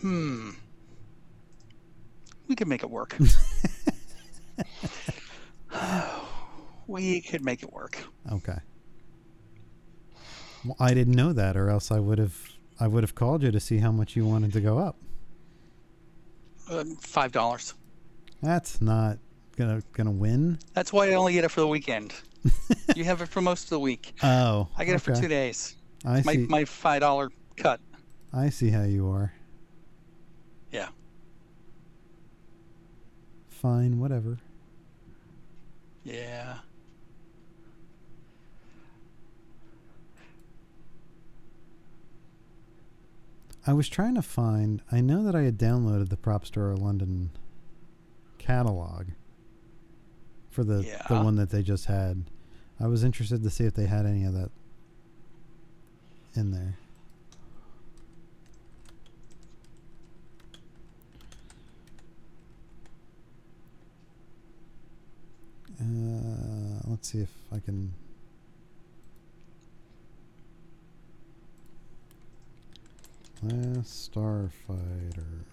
[0.00, 0.50] Hmm.
[2.48, 3.16] We could make it work.
[6.88, 7.96] we could make it work.
[8.32, 8.58] Okay.
[10.64, 12.36] Well, I didn't know that, or else I would have
[12.80, 14.96] I would have called you to see how much you wanted to go up.
[16.68, 17.74] Uh, Five dollars.
[18.42, 19.18] That's not
[19.56, 20.58] gonna gonna win.
[20.72, 22.14] That's why I only get it for the weekend.
[22.96, 24.14] you have it for most of the week.
[24.22, 25.76] Oh, I get it for two days.
[26.04, 26.46] I My see.
[26.46, 27.80] my five dollar cut.
[28.32, 29.32] I see how you are.
[30.72, 30.88] Yeah.
[33.48, 34.38] Fine, whatever.
[36.04, 36.58] Yeah.
[43.66, 44.80] I was trying to find.
[44.90, 47.30] I know that I had downloaded the Prop Store London
[48.50, 49.06] catalog
[50.50, 52.24] for the the one that they just had.
[52.80, 54.50] I was interested to see if they had any of that
[56.34, 56.76] in there.
[65.80, 67.94] Uh, let's see if I can.
[73.42, 75.44] Last Starfighter.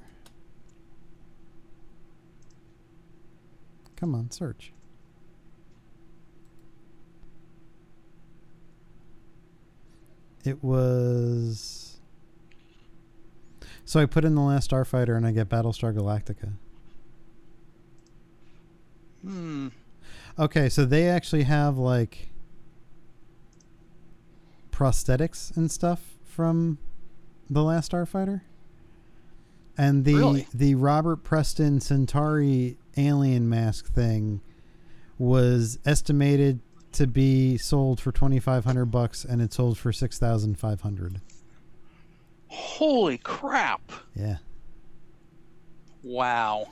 [3.97, 4.71] Come on, search.
[10.45, 11.99] It was.
[13.83, 16.53] So I put in the last Starfighter and I get Battlestar Galactica.
[19.21, 19.69] Hmm.
[20.39, 22.29] Okay, so they actually have like
[24.71, 26.77] prosthetics and stuff from
[27.49, 28.41] the last Starfighter.
[29.77, 30.47] And the Really?
[30.53, 34.41] the Robert Preston Centauri alien mask thing
[35.19, 36.59] was estimated
[36.93, 41.21] to be sold for 2500 bucks and it sold for 6500.
[42.47, 43.91] Holy crap!
[44.15, 44.37] Yeah.
[46.03, 46.67] Wow.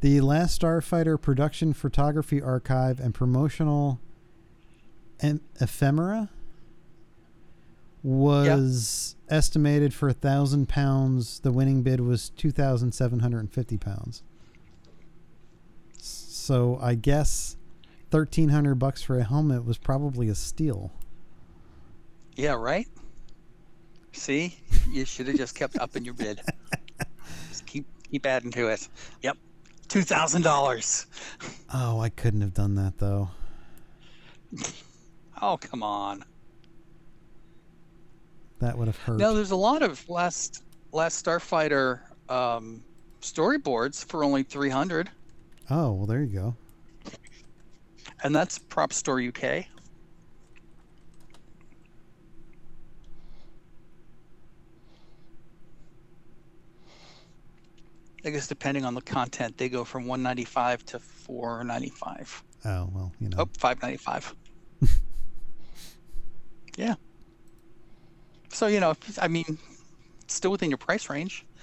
[0.00, 3.98] The Last Starfighter production photography archive and promotional
[5.20, 6.30] em- ephemera
[8.02, 11.40] was estimated for a thousand pounds.
[11.40, 14.22] The winning bid was two thousand seven hundred and fifty pounds.
[15.98, 17.56] So I guess
[18.10, 20.92] thirteen hundred bucks for a helmet was probably a steal.
[22.36, 22.52] Yeah.
[22.52, 22.88] Right.
[24.12, 24.58] See,
[24.90, 26.40] you should have just kept up in your bid.
[27.48, 28.88] Just keep keep adding to it.
[29.22, 29.36] Yep.
[29.88, 31.06] Two thousand dollars.
[31.72, 33.30] Oh, I couldn't have done that though.
[35.40, 36.24] Oh come on.
[38.60, 39.18] That would have hurt.
[39.18, 42.82] No, there's a lot of last last Starfighter um,
[43.20, 45.10] storyboards for only 300.
[45.70, 46.56] Oh well, there you go.
[48.24, 49.66] and that's Prop Store UK.
[58.24, 62.42] I guess depending on the content, they go from 195 to 495.
[62.64, 63.36] Oh well, you know.
[63.38, 64.34] Oh, 595.
[66.76, 66.94] yeah.
[68.50, 69.58] So you know, I mean,
[70.26, 71.44] still within your price range.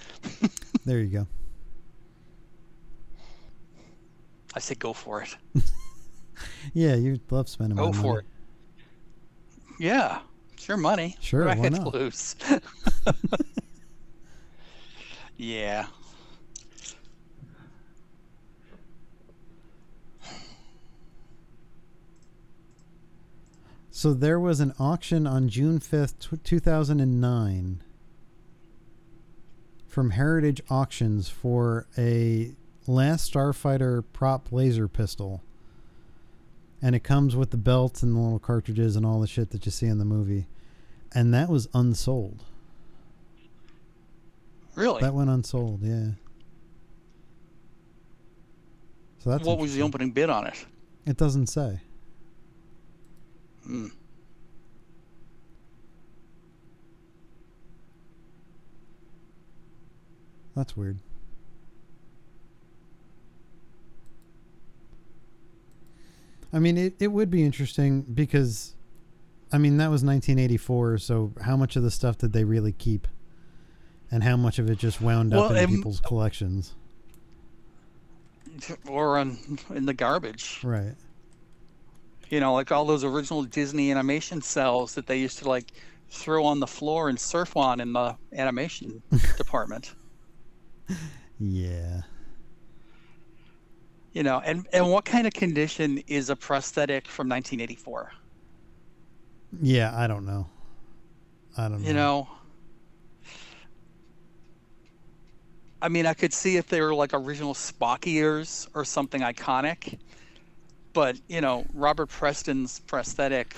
[0.85, 1.27] There you go.
[4.53, 5.35] I say go for it.
[6.73, 8.19] Yeah, you love spending Go for money.
[8.19, 8.25] it.
[9.79, 10.19] Yeah,
[10.53, 11.15] it's your money.
[11.21, 11.93] Sure, What why not?
[11.93, 12.35] lose?
[15.37, 15.85] Yeah.
[23.95, 27.81] So there was an auction on June 5th, 2009
[29.87, 32.51] from Heritage Auctions for a
[32.87, 35.43] Last Starfighter prop laser pistol.
[36.81, 39.65] And it comes with the belt and the little cartridges and all the shit that
[39.65, 40.47] you see in the movie.
[41.13, 42.43] And that was unsold.
[44.75, 45.01] Really?
[45.03, 46.09] That went unsold, yeah.
[49.19, 50.65] So that's what was the opening bid on it?
[51.05, 51.79] It doesn't say.
[53.65, 53.87] Hmm.
[60.55, 60.99] That's weird.
[66.53, 68.75] I mean, it, it would be interesting because,
[69.51, 70.99] I mean, that was 1984.
[70.99, 73.09] So, how much of the stuff did they really keep?
[74.09, 76.73] And how much of it just wound up in people's collections?
[78.87, 79.37] Or on,
[79.73, 80.61] in the garbage.
[80.63, 80.95] Right.
[82.29, 85.71] You know, like all those original Disney animation cells that they used to like
[86.09, 89.01] throw on the floor and surf on in the animation
[89.37, 89.93] department.
[91.39, 92.01] Yeah.
[94.13, 98.11] You know, and and what kind of condition is a prosthetic from 1984?
[99.61, 100.47] Yeah, I don't know.
[101.57, 101.87] I don't know.
[101.87, 102.27] You know,
[105.81, 109.99] I mean, I could see if they were like original Spock ears or something iconic,
[110.95, 113.55] but you know, Robert Preston's prosthetic.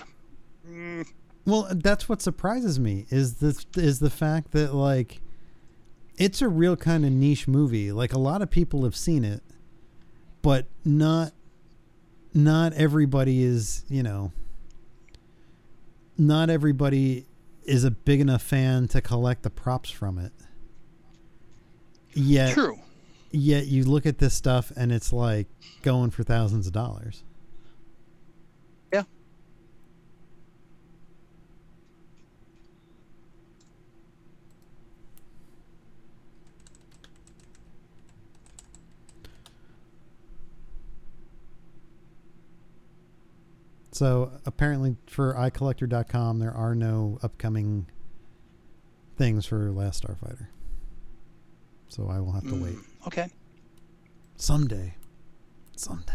[0.70, 1.08] mm,
[1.46, 5.22] Well, that's what surprises me is the is the fact that like
[6.18, 7.92] it's a real kind of niche movie.
[7.94, 9.42] Like a lot of people have seen it,
[10.42, 11.32] but not
[12.34, 14.32] not everybody is, you know,
[16.18, 17.26] not everybody
[17.64, 20.32] is a big enough fan to collect the props from it.
[22.14, 22.80] Yet True.
[23.32, 25.48] yet you look at this stuff and it's like
[25.84, 27.24] going for thousands of dollars.
[28.92, 29.04] Yeah.
[43.98, 47.88] So apparently for iCollector.com there are no upcoming
[49.16, 50.50] things for Last Starfighter.
[51.88, 52.76] So I will have to wait.
[52.76, 53.30] Mm, Okay.
[54.36, 54.93] Someday.
[55.76, 56.14] Someday.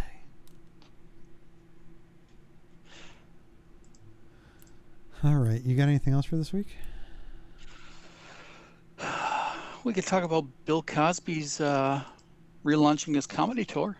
[5.24, 5.61] All right.
[5.64, 6.76] You got anything else for this week?
[9.83, 12.01] We could talk about Bill Cosby's uh,
[12.64, 13.97] relaunching his comedy tour.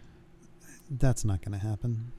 [0.89, 2.13] That's not going to happen.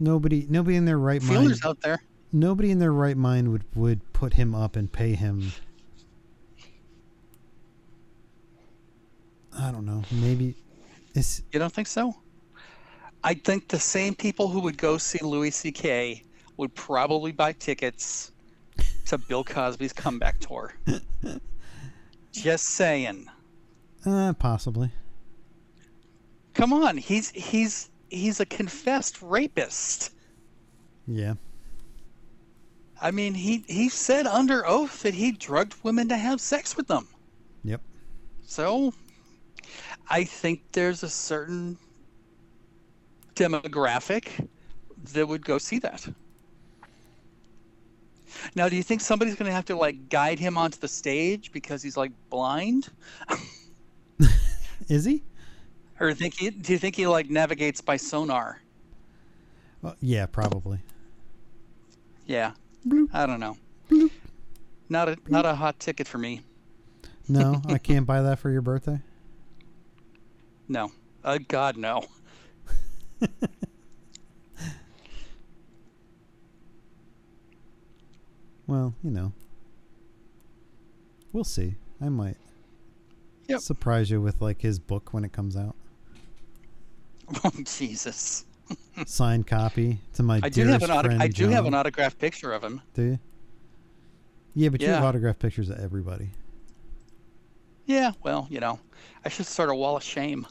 [0.00, 2.02] Nobody nobody in their right mind Feelers out there.
[2.32, 5.52] nobody in their right mind would would put him up and pay him
[9.58, 10.02] I don't know.
[10.12, 10.54] Maybe
[11.14, 12.14] it's You don't think so?
[13.24, 16.22] I think the same people who would go see Louis C.K.
[16.56, 18.30] would probably buy tickets
[19.06, 20.74] to Bill Cosby's comeback tour.
[22.32, 23.26] Just saying.
[24.06, 24.90] uh, possibly.
[26.54, 30.12] Come on, he's he's he's a confessed rapist.
[31.06, 31.34] Yeah.
[33.00, 36.88] I mean, he he said under oath that he drugged women to have sex with
[36.88, 37.06] them.
[37.64, 37.80] Yep.
[38.46, 38.92] So,
[40.08, 41.78] I think there's a certain
[43.36, 44.48] demographic
[45.12, 46.08] that would go see that.
[48.54, 51.52] Now, do you think somebody's going to have to like guide him onto the stage
[51.52, 52.88] because he's like blind,
[54.88, 55.22] Is he?
[56.00, 58.60] Or think he, do you think he like navigates by sonar?
[59.82, 60.80] Well, yeah, probably.
[62.26, 62.52] Yeah,
[62.86, 63.08] Bloop.
[63.12, 63.56] I don't know.
[63.90, 64.10] Bloop.
[64.88, 66.42] Not a not a hot ticket for me.
[67.28, 69.00] No, I can't buy that for your birthday.
[70.68, 70.92] No,
[71.24, 72.04] uh, God no.
[78.66, 79.32] Well, you know.
[81.32, 81.76] We'll see.
[82.00, 82.36] I might
[83.48, 83.60] Yep.
[83.60, 85.74] surprise you with like his book when it comes out.
[87.44, 88.44] Oh Jesus!
[89.06, 92.18] Signed copy to my I do have an auto- friend I do have an autographed
[92.18, 92.80] picture of him.
[92.94, 93.18] Do you?
[94.54, 95.08] Yeah, but you have Yeah.
[95.08, 96.30] autographed pictures of everybody.
[97.86, 98.78] Yeah, well, you know,
[99.24, 100.46] I should start a wall of shame.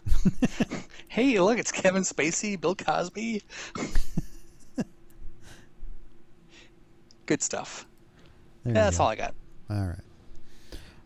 [1.07, 3.43] hey, look, it's Kevin Spacey, Bill Cosby.
[7.25, 7.85] Good stuff.
[8.65, 9.03] Yeah, that's go.
[9.03, 9.35] all I got.
[9.69, 9.99] All right.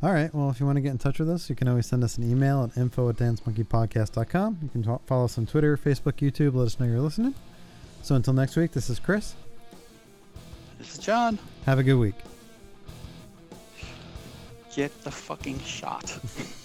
[0.03, 0.33] All right.
[0.33, 2.17] Well, if you want to get in touch with us, you can always send us
[2.17, 4.57] an email at info at dancemonkeypodcast.com.
[4.63, 6.55] You can ta- follow us on Twitter, Facebook, YouTube.
[6.55, 7.35] Let us know you're listening.
[8.01, 9.35] So until next week, this is Chris.
[10.79, 11.37] This is John.
[11.67, 12.15] Have a good week.
[14.75, 16.17] Get the fucking shot.